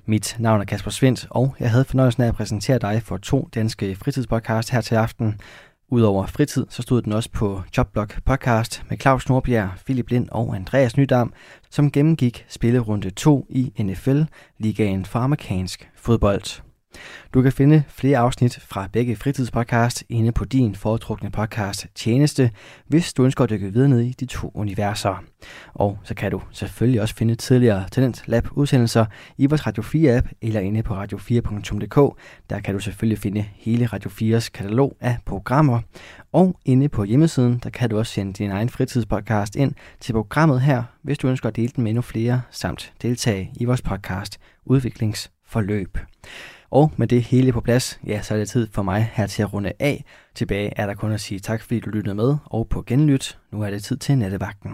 [0.06, 3.48] Mit navn er Kasper Svendt, og jeg havde fornøjelsen af at præsentere dig for to
[3.54, 5.40] danske fritidspodcast her til aften.
[5.88, 10.56] Udover fritid, så stod den også på Jobblog podcast med Claus Nordbjerg, Philip Lind og
[10.56, 11.32] Andreas Nydam,
[11.70, 14.22] som gennemgik spillerunde 2 i NFL,
[14.58, 16.73] ligaen for amerikansk fodbold.
[17.34, 22.50] Du kan finde flere afsnit fra begge fritidspodcast inde på din foretrukne podcast tjeneste,
[22.86, 25.24] hvis du ønsker at dykke videre ned i de to universer.
[25.74, 29.06] Og så kan du selvfølgelig også finde tidligere Talent Lab udsendelser
[29.38, 32.18] i vores Radio 4 app eller inde på radio4.dk.
[32.50, 35.80] Der kan du selvfølgelig finde hele Radio 4's katalog af programmer.
[36.32, 40.60] Og inde på hjemmesiden, der kan du også sende din egen fritidspodcast ind til programmet
[40.60, 44.38] her, hvis du ønsker at dele den med endnu flere, samt deltage i vores podcast
[44.64, 45.98] Udviklingsforløb.
[46.74, 49.42] Og med det hele på plads, ja, så er det tid for mig her til
[49.42, 50.04] at runde af.
[50.34, 53.38] Tilbage er der kun at sige tak, fordi du lyttede med, og på genlyt.
[53.52, 54.70] Nu er det tid til nattevagten.